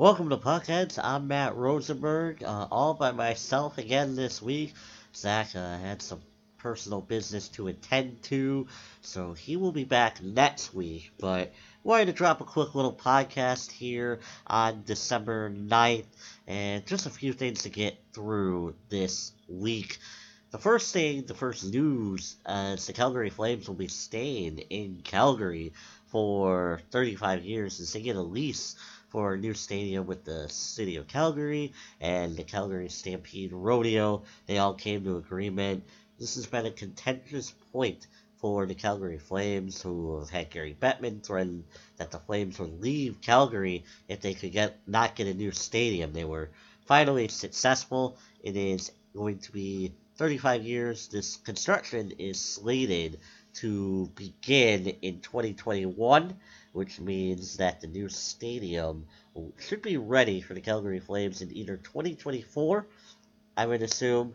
Welcome 0.00 0.30
to 0.30 0.38
Puckheads. 0.38 0.98
I'm 0.98 1.28
Matt 1.28 1.56
Rosenberg, 1.56 2.42
uh, 2.42 2.68
all 2.70 2.94
by 2.94 3.10
myself 3.10 3.76
again 3.76 4.16
this 4.16 4.40
week. 4.40 4.72
Zach 5.14 5.54
uh, 5.54 5.76
had 5.76 6.00
some 6.00 6.22
personal 6.56 7.02
business 7.02 7.48
to 7.48 7.68
attend 7.68 8.22
to, 8.22 8.66
so 9.02 9.34
he 9.34 9.56
will 9.56 9.72
be 9.72 9.84
back 9.84 10.22
next 10.22 10.72
week. 10.72 11.12
But 11.18 11.52
wanted 11.84 12.06
to 12.06 12.12
drop 12.14 12.40
a 12.40 12.44
quick 12.44 12.74
little 12.74 12.94
podcast 12.94 13.70
here 13.70 14.20
on 14.46 14.84
December 14.86 15.50
9th, 15.50 16.06
and 16.46 16.86
just 16.86 17.04
a 17.04 17.10
few 17.10 17.34
things 17.34 17.64
to 17.64 17.68
get 17.68 18.02
through 18.14 18.76
this 18.88 19.32
week. 19.48 19.98
The 20.50 20.58
first 20.58 20.94
thing, 20.94 21.26
the 21.26 21.34
first 21.34 21.62
news, 21.62 22.36
uh, 22.46 22.76
is 22.78 22.86
the 22.86 22.94
Calgary 22.94 23.28
Flames 23.28 23.68
will 23.68 23.74
be 23.74 23.88
staying 23.88 24.60
in 24.70 25.02
Calgary 25.04 25.74
for 26.06 26.80
35 26.90 27.44
years 27.44 27.80
as 27.80 27.92
they 27.92 28.00
get 28.00 28.16
a 28.16 28.22
lease 28.22 28.76
for 29.10 29.34
a 29.34 29.38
new 29.38 29.54
stadium 29.54 30.06
with 30.06 30.24
the 30.24 30.48
city 30.48 30.96
of 30.96 31.08
Calgary 31.08 31.72
and 32.00 32.36
the 32.36 32.44
Calgary 32.44 32.88
Stampede 32.88 33.52
Rodeo. 33.52 34.22
They 34.46 34.58
all 34.58 34.74
came 34.74 35.04
to 35.04 35.16
agreement. 35.16 35.84
This 36.18 36.36
has 36.36 36.46
been 36.46 36.66
a 36.66 36.70
contentious 36.70 37.52
point 37.72 38.06
for 38.38 38.64
the 38.64 38.74
Calgary 38.74 39.18
Flames, 39.18 39.82
who 39.82 40.18
have 40.18 40.30
had 40.30 40.50
Gary 40.50 40.76
Bettman 40.80 41.22
threaten 41.22 41.64
that 41.98 42.10
the 42.10 42.18
Flames 42.18 42.58
would 42.58 42.80
leave 42.80 43.20
Calgary 43.20 43.84
if 44.08 44.20
they 44.20 44.32
could 44.32 44.52
get 44.52 44.78
not 44.86 45.14
get 45.14 45.26
a 45.26 45.34
new 45.34 45.50
stadium. 45.50 46.12
They 46.12 46.24
were 46.24 46.50
finally 46.86 47.28
successful. 47.28 48.16
It 48.42 48.56
is 48.56 48.92
going 49.14 49.38
to 49.40 49.52
be 49.52 49.92
35 50.16 50.64
years. 50.64 51.08
This 51.08 51.36
construction 51.36 52.12
is 52.18 52.38
slated 52.38 53.18
to 53.54 54.10
begin 54.14 54.86
in 55.02 55.20
2021 55.20 56.34
which 56.72 57.00
means 57.00 57.56
that 57.56 57.80
the 57.80 57.86
new 57.86 58.08
stadium 58.08 59.06
should 59.58 59.82
be 59.82 59.96
ready 59.96 60.40
for 60.40 60.54
the 60.54 60.60
Calgary 60.60 61.00
Flames 61.00 61.42
in 61.42 61.56
either 61.56 61.76
2024, 61.76 62.86
I 63.56 63.66
would 63.66 63.82
assume, 63.82 64.34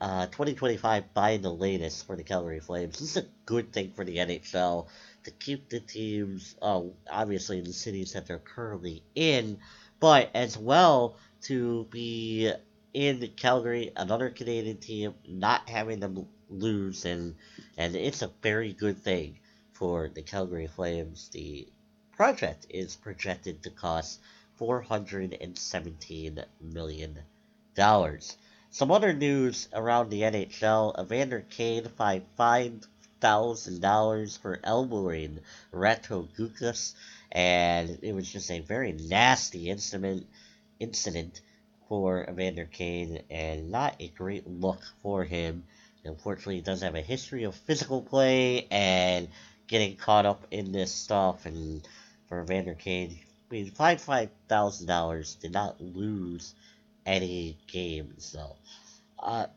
uh, 0.00 0.26
2025 0.26 1.14
by 1.14 1.36
the 1.36 1.50
latest 1.50 2.06
for 2.06 2.16
the 2.16 2.24
Calgary 2.24 2.60
Flames. 2.60 2.98
This 2.98 3.16
is 3.16 3.24
a 3.24 3.28
good 3.46 3.72
thing 3.72 3.92
for 3.92 4.04
the 4.04 4.16
NHL 4.16 4.88
to 5.24 5.30
keep 5.30 5.68
the 5.68 5.80
teams, 5.80 6.56
uh, 6.60 6.82
obviously, 7.10 7.58
in 7.58 7.64
the 7.64 7.72
cities 7.72 8.12
that 8.12 8.26
they're 8.26 8.38
currently 8.38 9.02
in, 9.14 9.58
but 10.00 10.30
as 10.34 10.58
well 10.58 11.16
to 11.42 11.84
be 11.90 12.52
in 12.94 13.26
Calgary, 13.36 13.92
another 13.96 14.30
Canadian 14.30 14.76
team, 14.76 15.14
not 15.26 15.68
having 15.68 16.00
them 16.00 16.26
lose, 16.50 17.04
and 17.04 17.34
and 17.78 17.96
it's 17.96 18.22
a 18.22 18.30
very 18.42 18.72
good 18.72 18.98
thing 18.98 19.38
for 19.72 20.08
the 20.08 20.22
Calgary 20.22 20.66
Flames. 20.66 21.28
The 21.30 21.68
project 22.22 22.66
is 22.70 22.94
projected 22.94 23.64
to 23.64 23.68
cost 23.68 24.20
$417 24.60 26.44
million. 26.60 27.18
Some 28.70 28.92
other 28.92 29.12
news 29.12 29.68
around 29.72 30.08
the 30.08 30.20
NHL 30.20 31.02
Evander 31.02 31.44
Kane 31.50 31.86
fined 31.96 32.22
$5,000 32.38 34.38
for 34.38 34.60
elbowing 34.62 35.40
Radko 35.74 36.28
Gudas, 36.38 36.94
and 37.32 37.98
it 38.02 38.14
was 38.14 38.32
just 38.32 38.52
a 38.52 38.60
very 38.60 38.92
nasty 38.92 39.68
incident, 39.68 40.24
incident 40.78 41.40
for 41.88 42.24
Evander 42.30 42.66
Kane, 42.66 43.20
and 43.30 43.72
not 43.72 43.96
a 43.98 44.06
great 44.06 44.46
look 44.46 44.82
for 45.02 45.24
him. 45.24 45.64
Unfortunately, 46.04 46.54
he 46.54 46.62
does 46.62 46.82
have 46.82 46.94
a 46.94 47.00
history 47.00 47.42
of 47.42 47.56
physical 47.56 48.00
play 48.00 48.68
and 48.70 49.26
getting 49.66 49.96
caught 49.96 50.24
up 50.24 50.46
in 50.52 50.70
this 50.70 50.92
stuff 50.92 51.46
and 51.46 51.82
for 52.32 52.44
Vander 52.44 52.72
Kane. 52.72 53.18
I 53.50 53.54
mean, 53.54 53.70
five 53.72 54.00
thousand 54.48 54.86
dollars 54.86 55.34
did 55.34 55.52
not 55.52 55.82
lose 55.82 56.54
any 57.04 57.58
games 57.66 58.32
though. 58.32 58.56
Uh, 59.18 59.48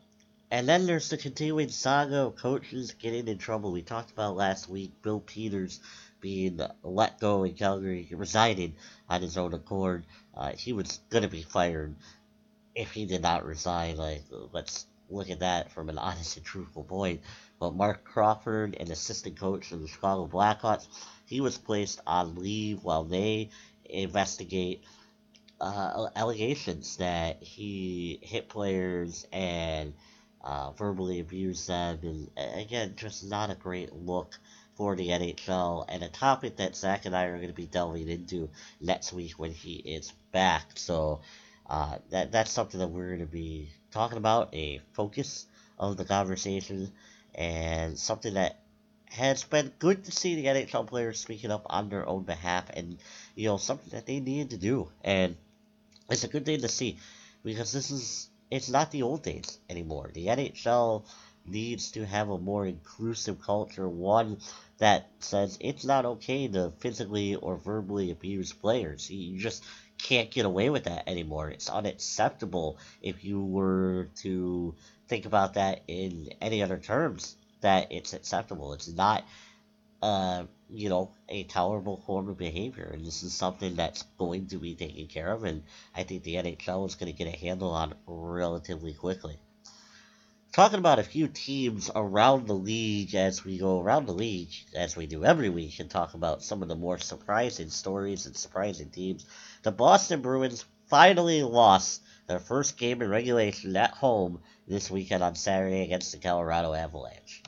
and 0.50 0.68
then 0.68 0.84
there's 0.84 1.08
the 1.08 1.16
continuing 1.16 1.70
saga 1.70 2.26
of 2.26 2.36
coaches 2.36 2.92
getting 2.92 3.28
in 3.28 3.38
trouble. 3.38 3.72
We 3.72 3.80
talked 3.80 4.10
about 4.10 4.36
last 4.36 4.68
week 4.68 4.92
Bill 5.00 5.20
Peters 5.20 5.80
being 6.20 6.60
let 6.82 7.18
go 7.18 7.44
in 7.44 7.54
Calgary, 7.54 8.08
resigning 8.10 8.74
on 9.08 9.22
his 9.22 9.38
own 9.38 9.54
accord. 9.54 10.04
Uh, 10.36 10.52
he 10.52 10.74
was 10.74 11.00
going 11.08 11.22
to 11.22 11.30
be 11.30 11.42
fired 11.42 11.94
if 12.74 12.90
he 12.90 13.06
did 13.06 13.22
not 13.22 13.46
resign. 13.46 13.96
Like, 13.96 14.22
let's 14.52 14.84
look 15.08 15.30
at 15.30 15.40
that 15.40 15.72
from 15.72 15.88
an 15.88 15.96
honest 15.96 16.36
and 16.36 16.44
truthful 16.44 16.84
point. 16.84 17.22
But 17.58 17.74
Marc 17.74 18.04
Crawford, 18.04 18.76
an 18.78 18.90
assistant 18.90 19.38
coach 19.40 19.72
of 19.72 19.80
the 19.80 19.88
Chicago 19.88 20.26
Blackhawks, 20.26 20.86
he 21.26 21.40
was 21.40 21.58
placed 21.58 22.00
on 22.06 22.36
leave 22.36 22.82
while 22.82 23.04
they 23.04 23.50
investigate 23.84 24.82
uh, 25.60 26.08
allegations 26.16 26.96
that 26.96 27.42
he 27.42 28.18
hit 28.22 28.48
players 28.48 29.26
and 29.32 29.94
uh, 30.42 30.70
verbally 30.72 31.20
abused 31.20 31.68
them. 31.68 31.98
And 32.36 32.60
again, 32.60 32.94
just 32.96 33.28
not 33.28 33.50
a 33.50 33.54
great 33.54 33.92
look 33.92 34.38
for 34.76 34.94
the 34.94 35.08
NHL 35.08 35.86
and 35.88 36.02
a 36.02 36.08
topic 36.08 36.56
that 36.56 36.76
Zach 36.76 37.06
and 37.06 37.16
I 37.16 37.24
are 37.24 37.36
going 37.36 37.48
to 37.48 37.54
be 37.54 37.66
delving 37.66 38.08
into 38.08 38.50
next 38.80 39.12
week 39.12 39.32
when 39.38 39.52
he 39.52 39.76
is 39.76 40.12
back. 40.32 40.72
So 40.74 41.20
uh, 41.68 41.98
that 42.10 42.32
that's 42.32 42.50
something 42.50 42.78
that 42.78 42.88
we're 42.88 43.08
going 43.08 43.20
to 43.20 43.26
be 43.26 43.70
talking 43.90 44.18
about, 44.18 44.54
a 44.54 44.80
focus 44.92 45.46
of 45.78 45.96
the 45.96 46.04
conversation, 46.04 46.92
and 47.34 47.98
something 47.98 48.34
that 48.34 48.60
has 49.16 49.42
been 49.44 49.72
good 49.78 50.04
to 50.04 50.12
see 50.12 50.34
the 50.34 50.46
NHL 50.46 50.86
players 50.86 51.18
speaking 51.18 51.50
up 51.50 51.66
on 51.66 51.88
their 51.88 52.06
own 52.06 52.22
behalf, 52.22 52.70
and 52.70 52.98
you 53.34 53.48
know 53.48 53.56
something 53.56 53.90
that 53.90 54.06
they 54.06 54.20
needed 54.20 54.50
to 54.50 54.56
do, 54.56 54.88
and 55.02 55.36
it's 56.08 56.24
a 56.24 56.28
good 56.28 56.44
thing 56.44 56.60
to 56.60 56.68
see 56.68 56.98
because 57.42 57.72
this 57.72 57.90
is 57.90 58.28
it's 58.50 58.68
not 58.68 58.90
the 58.90 59.02
old 59.02 59.22
days 59.22 59.58
anymore. 59.68 60.10
The 60.12 60.26
NHL 60.26 61.04
needs 61.46 61.92
to 61.92 62.04
have 62.04 62.28
a 62.28 62.38
more 62.38 62.66
inclusive 62.66 63.40
culture, 63.40 63.88
one 63.88 64.38
that 64.78 65.08
says 65.20 65.58
it's 65.60 65.84
not 65.84 66.04
okay 66.04 66.48
to 66.48 66.72
physically 66.78 67.34
or 67.34 67.56
verbally 67.56 68.10
abuse 68.10 68.52
players. 68.52 69.10
You 69.10 69.38
just 69.38 69.64
can't 69.98 70.30
get 70.30 70.44
away 70.44 70.70
with 70.70 70.84
that 70.84 71.08
anymore. 71.08 71.50
It's 71.50 71.70
unacceptable 71.70 72.78
if 73.02 73.24
you 73.24 73.42
were 73.42 74.08
to 74.16 74.74
think 75.08 75.24
about 75.24 75.54
that 75.54 75.82
in 75.88 76.30
any 76.40 76.62
other 76.62 76.78
terms 76.78 77.36
that 77.60 77.92
it's 77.92 78.12
acceptable. 78.12 78.72
It's 78.72 78.88
not, 78.88 79.24
uh, 80.02 80.44
you 80.70 80.88
know, 80.88 81.10
a 81.28 81.44
tolerable 81.44 82.02
form 82.06 82.28
of 82.28 82.38
behavior, 82.38 82.90
and 82.92 83.04
this 83.04 83.22
is 83.22 83.32
something 83.32 83.76
that's 83.76 84.02
going 84.18 84.46
to 84.48 84.58
be 84.58 84.74
taken 84.74 85.06
care 85.06 85.32
of, 85.32 85.44
and 85.44 85.62
I 85.94 86.02
think 86.02 86.22
the 86.22 86.34
NHL 86.36 86.86
is 86.86 86.94
going 86.94 87.12
to 87.12 87.16
get 87.16 87.32
a 87.32 87.36
handle 87.36 87.70
on 87.70 87.94
relatively 88.06 88.94
quickly. 88.94 89.38
Talking 90.52 90.78
about 90.78 90.98
a 90.98 91.04
few 91.04 91.28
teams 91.28 91.90
around 91.94 92.46
the 92.46 92.54
league 92.54 93.14
as 93.14 93.44
we 93.44 93.58
go 93.58 93.78
around 93.78 94.06
the 94.06 94.14
league, 94.14 94.48
as 94.74 94.96
we 94.96 95.06
do 95.06 95.22
every 95.22 95.50
week, 95.50 95.78
and 95.80 95.90
talk 95.90 96.14
about 96.14 96.42
some 96.42 96.62
of 96.62 96.68
the 96.68 96.74
more 96.74 96.98
surprising 96.98 97.68
stories 97.68 98.24
and 98.24 98.34
surprising 98.34 98.88
teams. 98.88 99.26
The 99.64 99.70
Boston 99.70 100.22
Bruins 100.22 100.64
finally 100.88 101.42
lost 101.42 102.00
their 102.26 102.38
first 102.38 102.78
game 102.78 103.02
in 103.02 103.10
regulation 103.10 103.76
at 103.76 103.90
home 103.90 104.40
this 104.66 104.90
weekend 104.90 105.22
on 105.22 105.34
Saturday 105.34 105.82
against 105.82 106.12
the 106.12 106.18
Colorado 106.18 106.72
Avalanche. 106.72 107.42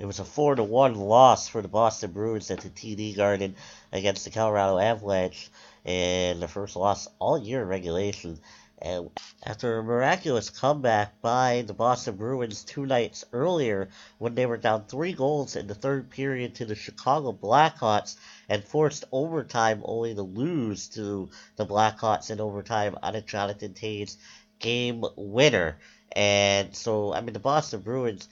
It 0.00 0.06
was 0.06 0.18
a 0.18 0.24
4 0.24 0.54
to 0.54 0.64
1 0.64 0.94
loss 0.94 1.48
for 1.48 1.60
the 1.60 1.68
Boston 1.68 2.12
Bruins 2.12 2.50
at 2.50 2.60
the 2.60 2.70
TD 2.70 3.14
Garden 3.14 3.54
against 3.92 4.24
the 4.24 4.30
Colorado 4.30 4.78
Avalanche, 4.78 5.50
and 5.84 6.40
the 6.40 6.48
first 6.48 6.74
loss 6.74 7.06
all 7.18 7.36
year 7.36 7.60
in 7.60 7.68
regulation. 7.68 8.40
And 8.78 9.10
after 9.44 9.76
a 9.76 9.84
miraculous 9.84 10.48
comeback 10.48 11.20
by 11.20 11.64
the 11.66 11.74
Boston 11.74 12.16
Bruins 12.16 12.64
two 12.64 12.86
nights 12.86 13.26
earlier 13.34 13.90
when 14.16 14.34
they 14.34 14.46
were 14.46 14.56
down 14.56 14.86
three 14.86 15.12
goals 15.12 15.54
in 15.54 15.66
the 15.66 15.74
third 15.74 16.08
period 16.08 16.54
to 16.54 16.64
the 16.64 16.74
Chicago 16.74 17.30
Blackhawks 17.30 18.16
and 18.48 18.64
forced 18.64 19.04
overtime 19.12 19.82
only 19.84 20.14
to 20.14 20.22
lose 20.22 20.88
to 20.88 21.28
the 21.56 21.66
Blackhawks 21.66 22.30
in 22.30 22.40
overtime 22.40 22.96
on 23.02 23.16
a 23.16 23.20
Jonathan 23.20 23.74
Toews 23.74 24.16
game 24.60 25.04
winner. 25.14 25.76
And 26.12 26.74
so, 26.74 27.12
I 27.12 27.20
mean, 27.20 27.34
the 27.34 27.38
Boston 27.38 27.80
Bruins 27.80 28.26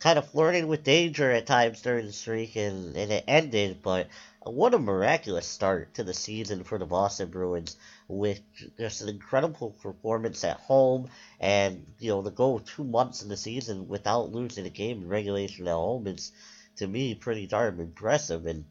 kind 0.00 0.18
of 0.18 0.30
flirting 0.30 0.68
with 0.68 0.84
danger 0.84 1.30
at 1.30 1.46
times 1.46 1.82
during 1.82 2.06
the 2.06 2.12
streak, 2.12 2.56
and, 2.56 2.96
and 2.96 3.12
it 3.12 3.24
ended. 3.26 3.82
But 3.82 4.08
what 4.42 4.74
a 4.74 4.78
miraculous 4.78 5.46
start 5.46 5.94
to 5.94 6.04
the 6.04 6.14
season 6.14 6.64
for 6.64 6.78
the 6.78 6.86
Boston 6.86 7.28
Bruins 7.30 7.76
with 8.06 8.40
just 8.78 9.02
an 9.02 9.08
incredible 9.08 9.70
performance 9.82 10.44
at 10.44 10.60
home, 10.60 11.08
and 11.40 11.86
you 11.98 12.10
know 12.10 12.22
to 12.22 12.30
go 12.30 12.58
two 12.58 12.84
months 12.84 13.22
in 13.22 13.28
the 13.28 13.36
season 13.36 13.88
without 13.88 14.32
losing 14.32 14.66
a 14.66 14.70
game 14.70 15.02
in 15.02 15.08
regulation 15.08 15.66
at 15.66 15.74
home 15.74 16.06
is 16.06 16.32
to 16.76 16.86
me 16.86 17.14
pretty 17.14 17.46
darn 17.46 17.80
impressive. 17.80 18.46
And 18.46 18.64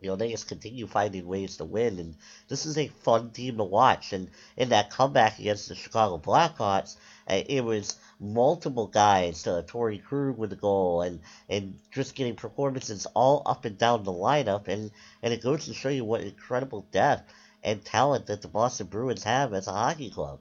you 0.00 0.08
know, 0.08 0.16
they 0.16 0.30
just 0.30 0.48
continue 0.48 0.86
finding 0.86 1.26
ways 1.26 1.58
to 1.58 1.64
win, 1.64 1.98
and 1.98 2.16
this 2.48 2.64
is 2.64 2.78
a 2.78 2.88
fun 2.88 3.30
team 3.30 3.58
to 3.58 3.64
watch. 3.64 4.12
And 4.12 4.30
in 4.56 4.70
that 4.70 4.90
comeback 4.90 5.38
against 5.38 5.68
the 5.68 5.74
Chicago 5.74 6.18
Blackhawks, 6.18 6.96
uh, 7.28 7.42
it 7.46 7.62
was 7.62 7.96
multiple 8.20 8.86
guys, 8.86 9.46
uh, 9.46 9.62
Torey 9.66 10.02
Krug 10.02 10.36
with 10.36 10.50
the 10.50 10.56
goal, 10.56 11.02
and 11.02 11.20
and 11.48 11.78
just 11.90 12.14
getting 12.14 12.36
performances 12.36 13.06
all 13.14 13.42
up 13.46 13.64
and 13.64 13.78
down 13.78 14.04
the 14.04 14.12
lineup, 14.12 14.68
and 14.68 14.90
and 15.22 15.32
it 15.32 15.42
goes 15.42 15.66
to 15.66 15.74
show 15.74 15.88
you 15.88 16.04
what 16.04 16.20
incredible 16.20 16.86
depth 16.92 17.32
and 17.62 17.84
talent 17.84 18.26
that 18.26 18.42
the 18.42 18.48
Boston 18.48 18.86
Bruins 18.86 19.24
have 19.24 19.52
as 19.54 19.66
a 19.66 19.72
hockey 19.72 20.10
club. 20.10 20.40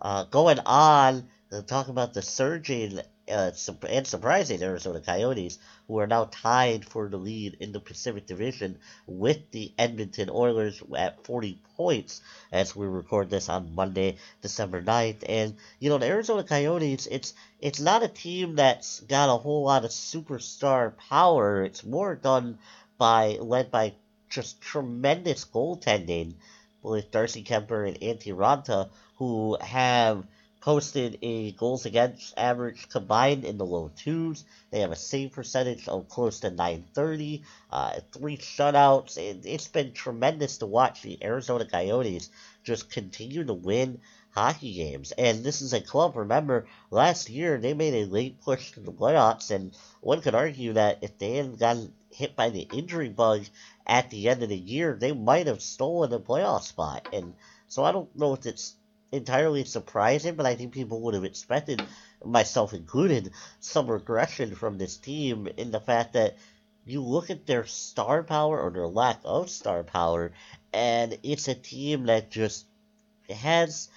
Uh, 0.00 0.24
going 0.24 0.58
on, 0.66 1.28
uh, 1.52 1.62
talking 1.62 1.92
about 1.92 2.14
the 2.14 2.22
surging 2.22 3.00
uh, 3.28 3.50
and 3.88 4.06
surprising 4.06 4.62
Arizona 4.62 5.00
Coyotes, 5.00 5.58
who 5.86 5.98
are 5.98 6.06
now 6.06 6.28
tied 6.30 6.84
for 6.84 7.08
the 7.08 7.16
lead 7.16 7.56
in 7.60 7.72
the 7.72 7.80
Pacific 7.80 8.26
Division 8.26 8.78
with 9.06 9.50
the 9.50 9.72
Edmonton 9.78 10.28
Oilers 10.30 10.82
at 10.96 11.24
40 11.24 11.60
points 11.76 12.20
as 12.50 12.74
we 12.74 12.86
record 12.86 13.30
this 13.30 13.48
on 13.48 13.74
Monday, 13.74 14.18
December 14.40 14.82
9th. 14.82 15.24
And, 15.28 15.56
you 15.78 15.90
know, 15.90 15.98
the 15.98 16.06
Arizona 16.06 16.44
Coyotes, 16.44 17.06
it's 17.06 17.34
it's 17.60 17.80
not 17.80 18.02
a 18.02 18.08
team 18.08 18.56
that's 18.56 19.00
got 19.00 19.32
a 19.32 19.38
whole 19.38 19.64
lot 19.64 19.84
of 19.84 19.90
superstar 19.90 20.96
power. 20.96 21.64
It's 21.64 21.84
more 21.84 22.16
done 22.16 22.58
by, 22.98 23.38
led 23.40 23.70
by 23.70 23.94
just 24.28 24.60
tremendous 24.60 25.44
goaltending 25.44 26.34
with 26.82 27.10
Darcy 27.10 27.44
Kuemper 27.44 27.86
and 27.86 28.00
Antti 28.00 28.34
Raanta, 28.34 28.88
who 29.16 29.56
have 29.60 30.24
posted 30.62 31.18
a 31.22 31.50
goals 31.52 31.86
against 31.86 32.32
average 32.38 32.88
combined 32.88 33.44
in 33.44 33.58
the 33.58 33.66
low 33.66 33.90
twos. 33.96 34.44
They 34.70 34.80
have 34.80 34.92
a 34.92 34.96
save 34.96 35.32
percentage 35.32 35.88
of 35.88 36.08
close 36.08 36.38
to 36.40 36.50
930, 36.50 37.42
uh, 37.70 37.98
three 38.12 38.36
shutouts. 38.36 39.18
It, 39.18 39.44
it's 39.44 39.66
been 39.66 39.92
tremendous 39.92 40.58
to 40.58 40.66
watch 40.66 41.02
the 41.02 41.22
Arizona 41.22 41.66
Coyotes 41.66 42.30
just 42.62 42.90
continue 42.90 43.42
to 43.44 43.52
win 43.52 44.00
hockey 44.30 44.72
games. 44.74 45.10
And 45.12 45.42
this 45.42 45.62
is 45.62 45.72
a 45.72 45.80
club, 45.80 46.16
remember, 46.16 46.66
last 46.90 47.28
year 47.28 47.58
they 47.58 47.74
made 47.74 47.94
a 47.94 48.10
late 48.10 48.40
push 48.40 48.70
to 48.72 48.80
the 48.80 48.92
playoffs, 48.92 49.50
and 49.50 49.76
one 50.00 50.20
could 50.20 50.36
argue 50.36 50.74
that 50.74 50.98
if 51.02 51.18
they 51.18 51.36
hadn't 51.36 51.58
gotten 51.58 51.92
hit 52.10 52.36
by 52.36 52.50
the 52.50 52.68
injury 52.72 53.08
bug 53.08 53.44
at 53.84 54.10
the 54.10 54.28
end 54.28 54.44
of 54.44 54.48
the 54.48 54.56
year, 54.56 54.94
they 54.94 55.12
might 55.12 55.48
have 55.48 55.60
stolen 55.60 56.12
a 56.12 56.20
playoff 56.20 56.62
spot. 56.62 57.08
And 57.12 57.34
so 57.66 57.84
I 57.84 57.90
don't 57.90 58.14
know 58.14 58.34
if 58.34 58.46
it's 58.46 58.76
entirely 59.12 59.64
surprising, 59.64 60.34
but 60.34 60.46
I 60.46 60.54
think 60.54 60.72
people 60.72 61.02
would 61.02 61.14
have 61.14 61.24
expected, 61.24 61.82
myself 62.24 62.72
included, 62.72 63.30
some 63.60 63.90
regression 63.90 64.54
from 64.54 64.78
this 64.78 64.96
team 64.96 65.48
in 65.56 65.70
the 65.70 65.80
fact 65.80 66.14
that 66.14 66.36
you 66.84 67.02
look 67.02 67.30
at 67.30 67.46
their 67.46 67.66
star 67.66 68.24
power 68.24 68.60
or 68.60 68.70
their 68.70 68.88
lack 68.88 69.20
of 69.24 69.50
star 69.50 69.84
power, 69.84 70.32
and 70.72 71.18
it's 71.22 71.46
a 71.46 71.54
team 71.54 72.06
that 72.06 72.30
just 72.30 72.66
has 73.30 73.88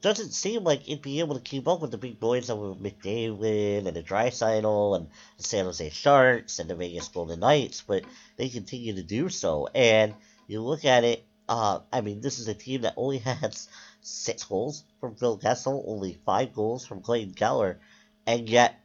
doesn't 0.00 0.32
seem 0.32 0.64
like 0.64 0.88
it'd 0.88 1.00
be 1.00 1.20
able 1.20 1.36
to 1.36 1.40
keep 1.40 1.68
up 1.68 1.80
with 1.80 1.92
the 1.92 1.98
big 1.98 2.18
boys 2.18 2.50
of 2.50 2.58
McDavid 2.58 3.86
and 3.86 3.96
the 3.96 4.02
Draisaitl 4.02 4.96
and 4.96 5.08
the 5.36 5.42
San 5.44 5.64
Jose 5.64 5.90
Sharks 5.90 6.58
and 6.58 6.68
the 6.68 6.74
Vegas 6.74 7.08
Golden 7.08 7.38
Knights, 7.40 7.82
but 7.86 8.02
they 8.36 8.48
continue 8.48 8.94
to 8.96 9.04
do 9.04 9.28
so. 9.28 9.68
And 9.74 10.14
you 10.48 10.60
look 10.60 10.84
at 10.84 11.04
it, 11.04 11.24
uh, 11.48 11.80
I 11.92 12.00
mean, 12.00 12.20
this 12.20 12.38
is 12.38 12.48
a 12.48 12.54
team 12.54 12.82
that 12.82 12.94
only 12.96 13.18
has 13.18 13.68
six 14.00 14.44
goals 14.44 14.84
from 15.00 15.14
Phil 15.14 15.36
Kessel, 15.38 15.84
only 15.86 16.18
five 16.24 16.54
goals 16.54 16.86
from 16.86 17.02
Clayton 17.02 17.34
Keller, 17.34 17.78
and 18.26 18.48
yet 18.48 18.80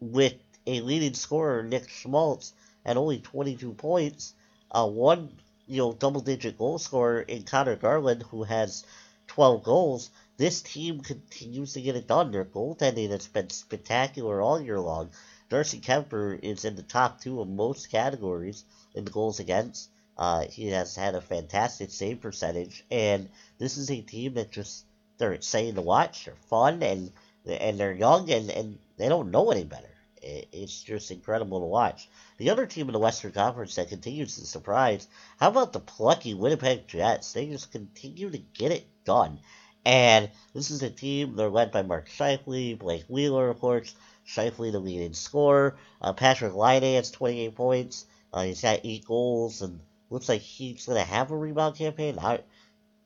with 0.00 0.34
a 0.66 0.80
leading 0.80 1.14
scorer, 1.14 1.62
Nick 1.62 1.88
Schmaltz, 1.88 2.54
at 2.84 2.96
only 2.96 3.20
22 3.20 3.74
points, 3.74 4.34
uh, 4.70 4.88
one 4.88 5.30
you 5.66 5.78
know 5.78 5.92
double-digit 5.92 6.58
goal 6.58 6.78
scorer 6.78 7.20
in 7.20 7.42
Conor 7.44 7.76
Garland, 7.76 8.22
who 8.24 8.42
has 8.42 8.84
12 9.28 9.62
goals. 9.62 10.10
This 10.36 10.62
team 10.62 11.00
continues 11.00 11.74
to 11.74 11.82
get 11.82 11.96
it 11.96 12.06
done. 12.06 12.32
Their 12.32 12.44
goaltending 12.44 13.10
has 13.10 13.28
been 13.28 13.50
spectacular 13.50 14.40
all 14.40 14.60
year 14.60 14.80
long. 14.80 15.10
Darcy 15.48 15.80
Kuemper 15.80 16.38
is 16.42 16.64
in 16.64 16.76
the 16.76 16.82
top 16.82 17.20
two 17.20 17.40
of 17.40 17.48
most 17.48 17.90
categories 17.90 18.64
in 18.94 19.04
the 19.04 19.10
goals 19.10 19.38
against. 19.38 19.90
Uh, 20.16 20.44
he 20.44 20.68
has 20.68 20.94
had 20.94 21.14
a 21.14 21.20
fantastic 21.20 21.90
save 21.90 22.20
percentage, 22.20 22.84
and 22.90 23.28
this 23.58 23.76
is 23.76 23.90
a 23.90 24.00
team 24.00 24.34
that 24.34 24.50
just 24.50 24.84
they're 25.18 25.32
exciting 25.32 25.74
to 25.74 25.80
watch. 25.80 26.24
They're 26.24 26.34
fun 26.48 26.82
and 26.82 27.12
and 27.46 27.78
they're 27.78 27.92
young 27.92 28.30
and, 28.30 28.50
and 28.50 28.78
they 28.96 29.08
don't 29.08 29.30
know 29.30 29.50
any 29.50 29.64
better. 29.64 29.88
It's 30.20 30.82
just 30.82 31.10
incredible 31.10 31.60
to 31.60 31.66
watch. 31.66 32.08
The 32.38 32.50
other 32.50 32.66
team 32.66 32.88
in 32.88 32.92
the 32.92 33.00
Western 33.00 33.32
Conference 33.32 33.74
that 33.74 33.88
continues 33.88 34.36
to 34.36 34.46
surprise. 34.46 35.08
How 35.38 35.48
about 35.48 35.72
the 35.72 35.80
plucky 35.80 36.34
Winnipeg 36.34 36.86
Jets? 36.86 37.32
They 37.32 37.46
just 37.46 37.72
continue 37.72 38.30
to 38.30 38.38
get 38.38 38.70
it 38.70 38.86
done. 39.04 39.40
And 39.84 40.30
this 40.54 40.70
is 40.70 40.82
a 40.82 40.90
team, 40.90 41.34
they're 41.34 41.48
led 41.48 41.72
by 41.72 41.82
Mark 41.82 42.08
Scheifele, 42.08 42.78
Blake 42.78 43.04
Wheeler, 43.08 43.48
of 43.48 43.58
course. 43.58 43.94
Scheifele, 44.24 44.70
the 44.70 44.78
leading 44.78 45.14
scorer. 45.14 45.76
Uh, 46.00 46.12
Patrik 46.12 46.54
Laine 46.54 46.94
has 46.94 47.10
28 47.10 47.56
points. 47.56 48.06
Uh, 48.32 48.44
he's 48.44 48.62
got 48.62 48.80
8 48.84 49.04
goals 49.04 49.62
and 49.62 49.80
looks 50.12 50.28
like 50.28 50.42
he's 50.42 50.86
going 50.86 50.98
to 50.98 51.04
have 51.04 51.30
a 51.30 51.36
rebound 51.36 51.76
campaign. 51.76 52.18
I'm 52.20 52.40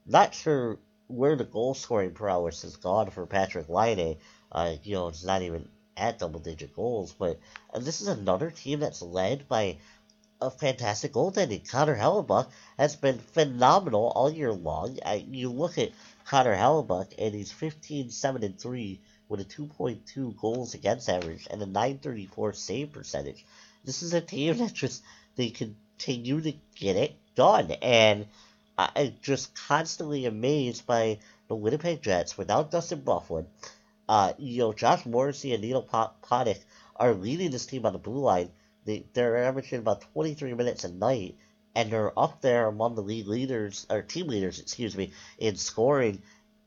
not 0.05 0.35
sure 0.35 0.79
where 1.06 1.37
the 1.37 1.44
goal 1.44 1.75
scoring 1.75 2.12
prowess 2.12 2.62
has 2.62 2.76
gone 2.76 3.11
for 3.11 3.26
Patrik 3.26 3.69
Laine. 3.69 4.19
Uh, 4.50 4.75
you 4.82 4.94
know, 4.94 5.08
it's 5.08 5.25
not 5.25 5.43
even 5.43 5.69
at 5.97 6.19
double 6.19 6.41
digit 6.41 6.75
goals, 6.75 7.12
but 7.12 7.38
uh, 7.73 7.79
this 7.79 8.00
is 8.00 8.08
another 8.08 8.50
team 8.50 8.81
that's 8.81 9.03
led 9.03 9.49
by 9.49 9.79
a 10.41 10.50
fantastic 10.50 11.12
goaltending. 11.12 11.69
Connor 11.69 11.97
Hellebuyck 11.97 12.49
has 12.79 12.97
been 12.97 13.19
phenomenal 13.19 14.12
all 14.14 14.31
year 14.31 14.52
long. 14.52 14.99
I, 15.05 15.25
you 15.31 15.50
look 15.50 15.79
at 15.79 15.93
Connor 16.26 16.56
Hellebuyck, 16.56 17.14
and 17.19 17.35
he's 17.35 17.52
15 17.52 18.11
7 18.11 18.44
and 18.44 18.59
3 18.61 19.00
with 19.29 19.41
a 19.41 19.44
2.2 19.44 20.37
goals 20.37 20.75
against 20.75 21.09
average 21.09 21.47
and 21.50 21.62
a 21.62 21.67
934 21.67 22.52
save 22.52 22.93
percentage. 22.93 23.44
This 23.85 24.02
is 24.02 24.12
a 24.12 24.20
team 24.20 24.56
that 24.59 24.75
just 24.75 25.02
they 25.37 25.50
can 25.50 25.76
continue 25.99 26.41
to 26.41 26.53
get 26.75 26.97
it 26.97 27.15
done. 27.35 27.71
And 27.83 28.27
I'm 28.79 29.15
just 29.23 29.55
constantly 29.55 30.27
amazed 30.27 30.87
by 30.87 31.19
the 31.49 31.55
Winnipeg 31.55 32.03
Jets 32.03 32.37
without 32.37 32.71
Dustin 32.71 33.03
Byfuglien. 33.03 33.47
Uh, 34.09 34.33
you 34.39 34.59
know, 34.59 34.73
Josh 34.73 35.05
Morrissey 35.07 35.53
and 35.53 35.63
Neal 35.63 35.83
Pionk 35.83 36.59
are 36.97 37.15
leading 37.15 37.51
this 37.51 37.67
team 37.67 37.87
on 37.87 37.93
the 37.93 37.99
blue 37.99 38.21
line. 38.21 38.51
They, 38.85 39.05
they're 39.15 39.45
averaging 39.45 39.81
about 39.81 40.03
23 40.13 40.55
minutes 40.55 40.85
a 40.85 40.93
night, 40.93 41.37
and 41.75 41.91
they're 41.91 42.17
up 42.17 42.41
there 42.41 42.69
among 42.69 42.95
the 42.95 43.03
league 43.03 43.27
leaders, 43.27 43.87
or 43.91 44.03
team 44.03 44.29
leaders, 44.29 44.61
excuse 44.61 44.97
me, 44.97 45.13
in 45.39 45.57
scoring. 45.57 46.23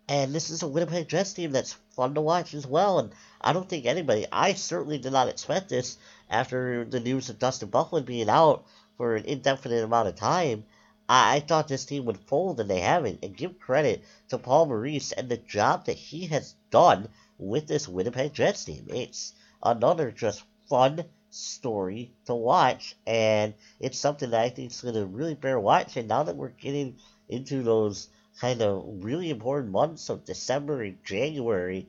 And 0.09 0.33
this 0.33 0.49
is 0.49 0.63
a 0.63 0.67
Winnipeg 0.67 1.07
Jets 1.07 1.33
team 1.33 1.51
that's 1.51 1.73
fun 1.95 2.15
to 2.15 2.21
watch 2.21 2.53
as 2.53 2.67
well. 2.67 2.99
And 2.99 3.11
I 3.39 3.53
don't 3.53 3.69
think 3.69 3.85
anybody, 3.85 4.25
I 4.31 4.53
certainly 4.53 4.97
did 4.97 5.13
not 5.13 5.29
expect 5.29 5.69
this 5.69 5.97
after 6.29 6.83
the 6.83 6.99
news 6.99 7.29
of 7.29 7.39
Dustin 7.39 7.69
Byfuglien 7.69 8.05
being 8.05 8.29
out 8.29 8.65
for 8.99 9.15
an 9.15 9.23
indefinite 9.23 9.81
amount 9.81 10.09
of 10.09 10.15
time. 10.15 10.65
I, 11.07 11.37
I 11.37 11.39
thought 11.39 11.69
this 11.69 11.85
team 11.85 12.03
would 12.03 12.17
fold, 12.17 12.59
and 12.59 12.69
they 12.69 12.81
haven't. 12.81 13.23
And 13.23 13.35
give 13.35 13.57
credit 13.57 14.03
to 14.27 14.37
Paul 14.37 14.65
Maurice 14.65 15.13
and 15.13 15.29
the 15.29 15.37
job 15.37 15.85
that 15.85 15.95
he 15.95 16.27
has 16.27 16.53
done 16.69 17.07
with 17.37 17.65
this 17.65 17.87
Winnipeg 17.87 18.33
Jets 18.33 18.65
team. 18.65 18.87
It's 18.89 19.33
another 19.63 20.11
just 20.11 20.43
fun 20.67 21.05
story 21.29 22.11
to 22.25 22.35
watch, 22.35 22.97
and 23.07 23.53
it's 23.79 23.97
something 23.97 24.31
that 24.31 24.41
I 24.41 24.49
think 24.49 24.71
is 24.71 24.81
going 24.81 24.95
to 24.95 25.05
really 25.05 25.35
bear 25.35 25.61
watching 25.61 26.07
now 26.07 26.23
that 26.23 26.35
we're 26.35 26.49
getting 26.49 26.97
into 27.29 27.63
those 27.63 28.09
kind 28.41 28.61
of 28.61 28.83
really 28.85 29.29
important 29.29 29.71
months 29.71 30.09
of 30.09 30.25
December 30.25 30.81
and 30.81 30.97
January 31.05 31.87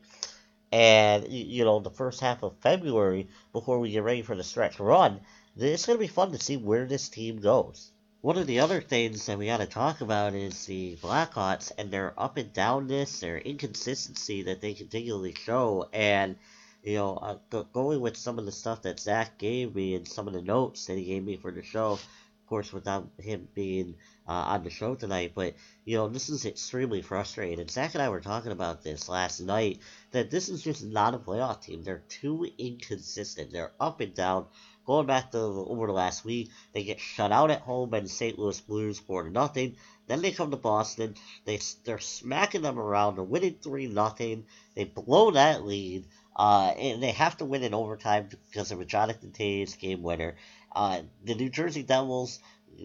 and 0.73 1.26
you 1.28 1.64
know 1.64 1.80
the 1.80 1.90
first 1.90 2.20
half 2.20 2.44
of 2.44 2.56
February 2.61 3.28
before 3.52 3.80
we 3.80 3.90
get 3.90 4.04
ready 4.04 4.23
for 4.23 4.37
the 4.37 4.44
stretch 4.44 4.78
run 4.78 5.20
it's 5.62 5.86
going 5.86 5.98
to 5.98 6.04
be 6.04 6.08
fun 6.08 6.32
to 6.32 6.38
see 6.38 6.56
where 6.56 6.86
this 6.86 7.08
team 7.08 7.40
goes. 7.40 7.92
One 8.22 8.36
of 8.36 8.46
the 8.46 8.60
other 8.60 8.80
things 8.80 9.26
that 9.26 9.38
we 9.38 9.46
got 9.46 9.58
to 9.58 9.66
talk 9.66 10.00
about 10.00 10.34
is 10.34 10.66
the 10.66 10.96
Blackhawks 10.96 11.72
and 11.78 11.90
their 11.90 12.12
up 12.18 12.36
and 12.36 12.52
downness, 12.52 13.20
their 13.20 13.38
inconsistency 13.38 14.42
that 14.42 14.60
they 14.60 14.74
continually 14.74 15.34
show, 15.34 15.88
and 15.92 16.36
you 16.82 16.96
know, 16.96 17.14
uh, 17.52 17.62
going 17.72 18.00
with 18.00 18.16
some 18.16 18.38
of 18.38 18.44
the 18.44 18.52
stuff 18.52 18.82
that 18.82 19.00
Zach 19.00 19.38
gave 19.38 19.74
me 19.74 19.94
and 19.94 20.06
some 20.06 20.28
of 20.28 20.34
the 20.34 20.42
notes 20.42 20.86
that 20.86 20.96
he 20.96 21.04
gave 21.04 21.24
me 21.24 21.36
for 21.36 21.50
the 21.50 21.62
show, 21.62 21.92
of 21.92 22.06
course, 22.46 22.72
without 22.72 23.08
him 23.18 23.48
being 23.54 23.96
uh, 24.26 24.32
on 24.32 24.64
the 24.64 24.70
show 24.70 24.94
tonight. 24.94 25.32
But 25.34 25.54
you 25.84 25.96
know, 25.96 26.08
this 26.08 26.28
is 26.28 26.46
extremely 26.46 27.02
frustrating. 27.02 27.60
And 27.60 27.70
Zach 27.70 27.94
and 27.94 28.02
I 28.02 28.08
were 28.08 28.20
talking 28.20 28.52
about 28.52 28.82
this 28.82 29.08
last 29.08 29.40
night 29.40 29.80
that 30.12 30.30
this 30.30 30.48
is 30.48 30.62
just 30.62 30.84
not 30.84 31.14
a 31.14 31.18
playoff 31.18 31.62
team. 31.62 31.82
They're 31.82 32.02
too 32.08 32.48
inconsistent. 32.58 33.50
They're 33.50 33.72
up 33.80 34.00
and 34.00 34.14
down. 34.14 34.46
Going 34.87 35.06
back 35.06 35.30
to 35.32 35.38
over 35.38 35.87
the 35.87 35.92
last 35.92 36.25
week, 36.25 36.50
they 36.72 36.82
get 36.82 37.00
shut 37.00 37.32
out 37.32 37.50
at 37.50 37.60
home 37.60 37.90
by 37.90 38.00
the 38.00 38.08
St. 38.08 38.38
Louis 38.38 38.60
Blues 38.60 38.99
four 38.99 39.28
nothing. 39.28 39.76
Then 40.06 40.22
they 40.22 40.32
come 40.32 40.50
to 40.50 40.56
Boston. 40.56 41.14
They 41.44 41.60
they're 41.84 41.99
smacking 41.99 42.62
them 42.62 42.78
around. 42.78 43.16
They're 43.16 43.25
winning 43.25 43.58
three 43.62 43.87
nothing. 43.87 44.46
They 44.75 44.84
blow 44.84 45.30
that 45.32 45.64
lead. 45.64 46.06
Uh, 46.34 46.72
and 46.78 47.02
they 47.02 47.10
have 47.10 47.37
to 47.37 47.44
win 47.44 47.62
in 47.62 47.75
overtime 47.75 48.28
because 48.50 48.72
of 48.72 48.80
a 48.80 48.84
Jonathan 48.84 49.30
Toews 49.30 49.78
game 49.78 50.02
winner. 50.02 50.37
Uh, 50.75 51.02
the 51.25 51.34
New 51.34 51.50
Jersey 51.50 51.82
Devils, 51.82 52.38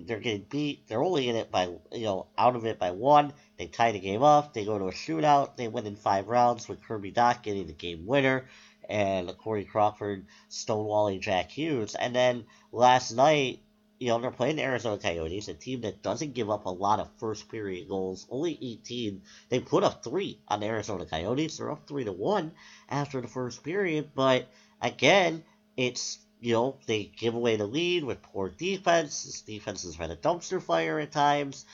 they're 0.05 0.19
getting 0.19 0.45
beat. 0.49 0.87
They're 0.87 1.03
only 1.03 1.29
in 1.29 1.35
it 1.35 1.51
by, 1.51 1.69
you 1.91 2.03
know, 2.03 2.27
out 2.37 2.55
of 2.55 2.65
it 2.65 2.79
by 2.79 2.91
one. 2.91 3.33
They 3.57 3.67
tie 3.67 3.93
the 3.93 3.99
game 3.99 4.23
up. 4.23 4.53
They 4.53 4.65
go 4.65 4.77
to 4.77 4.87
a 4.87 4.91
shootout. 4.91 5.55
They 5.55 5.67
win 5.67 5.85
in 5.85 5.95
five 5.95 6.27
rounds 6.27 6.67
with 6.67 6.83
Kirby 6.83 7.13
Dach 7.13 7.43
getting 7.43 7.67
the 7.67 7.73
game 7.73 8.05
winner 8.05 8.45
and 8.89 9.35
Corey 9.37 9.65
Crawford 9.65 10.25
stonewalling 10.49 11.21
Jack 11.21 11.51
Hughes. 11.51 11.95
And 11.95 12.15
then 12.15 12.45
last 12.71 13.11
night, 13.11 13.59
you 13.99 14.09
know, 14.09 14.19
they're 14.19 14.31
playing 14.31 14.57
the 14.57 14.63
Arizona 14.63 14.97
Coyotes, 14.97 15.47
a 15.47 15.53
team 15.53 15.81
that 15.81 16.01
doesn't 16.01 16.33
give 16.33 16.49
up 16.49 16.65
a 16.65 16.69
lot 16.69 16.99
of 16.99 17.09
first 17.17 17.49
period 17.49 17.87
goals, 17.87 18.27
only 18.29 18.57
18. 18.61 19.21
They 19.49 19.59
put 19.59 19.83
up 19.83 20.03
three 20.03 20.39
on 20.47 20.59
the 20.59 20.67
Arizona 20.67 21.05
Coyotes. 21.05 21.57
They're 21.57 21.71
up 21.71 21.87
three 21.87 22.03
to 22.03 22.11
one 22.11 22.51
after 22.89 23.21
the 23.21 23.27
first 23.27 23.63
period, 23.63 24.11
but 24.13 24.47
again, 24.81 25.43
it's 25.77 26.19
you 26.41 26.53
know, 26.53 26.75
they 26.85 27.11
give 27.17 27.33
away 27.33 27.55
the 27.55 27.65
lead 27.65 28.03
with 28.03 28.21
poor 28.21 28.49
defense. 28.49 29.23
This 29.23 29.41
defense 29.41 29.83
has 29.83 29.95
been 29.95 30.11
a 30.11 30.15
dumpster 30.15 30.61
fire 30.61 30.99
at 30.99 31.11
times, 31.11 31.65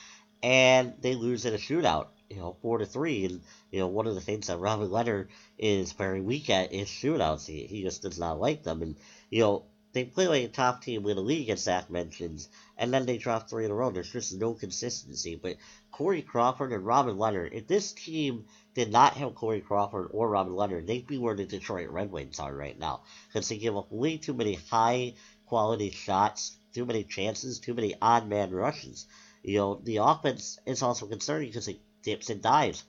and 0.44 0.94
they 1.02 1.16
lose 1.16 1.46
in 1.46 1.54
a 1.54 1.58
shootout, 1.58 2.08
you 2.30 2.38
know, 2.38 2.56
four 2.62 2.78
to 2.80 2.86
three. 2.86 3.26
And 3.26 3.42
you 3.72 3.80
know, 3.80 3.88
one 3.88 4.08
of 4.08 4.16
the 4.16 4.22
things 4.22 4.48
that 4.48 4.58
Robin 4.58 4.90
Lehner 4.90 5.28
is 5.58 5.94
very 5.94 6.22
weak 6.22 6.50
at 6.50 6.74
is 6.74 6.88
shootouts. 6.88 7.46
He, 7.46 7.66
he 7.66 7.84
just 7.84 8.02
does 8.02 8.20
not 8.20 8.40
like 8.40 8.64
them, 8.64 8.82
and 8.82 8.96
you 9.30 9.42
know, 9.42 9.66
they 9.94 10.06
play 10.06 10.28
like 10.28 10.44
a 10.44 10.48
top 10.48 10.82
team 10.82 11.06
in 11.06 11.16
the 11.18 11.22
league, 11.22 11.50
as 11.50 11.64
Zach 11.64 11.90
mentions, 11.90 12.48
and 12.78 12.94
then 12.94 13.06
they 13.06 13.18
drop 13.18 13.50
three 13.50 13.66
in 13.66 13.72
a 13.72 13.74
row. 13.74 13.92
There's 13.92 14.12
just 14.12 14.34
no 14.34 14.54
consistency. 14.54 15.36
But 15.36 15.58
Corey 15.92 16.22
Crawford 16.22 16.72
and 16.72 16.86
Robin 16.86 17.18
Lehner, 17.18 17.50
if 17.52 17.68
this 17.68 17.92
team 17.92 18.46
did 18.74 18.92
not 18.92 19.14
have 19.18 19.36
Corey 19.36 19.60
Crawford 19.60 20.10
or 20.12 20.30
Robin 20.30 20.54
Lehner, 20.54 20.86
they'd 20.86 21.08
be 21.08 21.18
where 21.18 21.36
the 21.36 21.46
Detroit 21.46 21.90
Red 21.90 22.10
Wings 22.10 22.40
are 22.40 22.56
right 22.56 22.80
now. 22.80 23.02
Because 23.28 23.50
they 23.50 23.58
give 23.58 23.76
up 23.76 23.92
way 23.92 24.18
too 24.18 24.34
many 24.34 24.54
high 24.54 25.14
quality 25.46 25.92
shots, 25.92 26.56
too 26.74 26.86
many 26.86 27.04
chances, 27.04 27.60
too 27.60 27.74
many 27.74 27.94
odd 28.02 28.28
man 28.30 28.52
rushes. 28.52 29.06
You 29.44 29.58
know, 29.58 29.76
the 29.84 29.98
offense 29.98 30.60
is 30.66 30.82
also 30.82 31.08
concerning 31.08 31.50
because 31.50 31.68
it 31.68 31.80
dips 32.04 32.30
and 32.30 32.42
dives. 32.42 32.84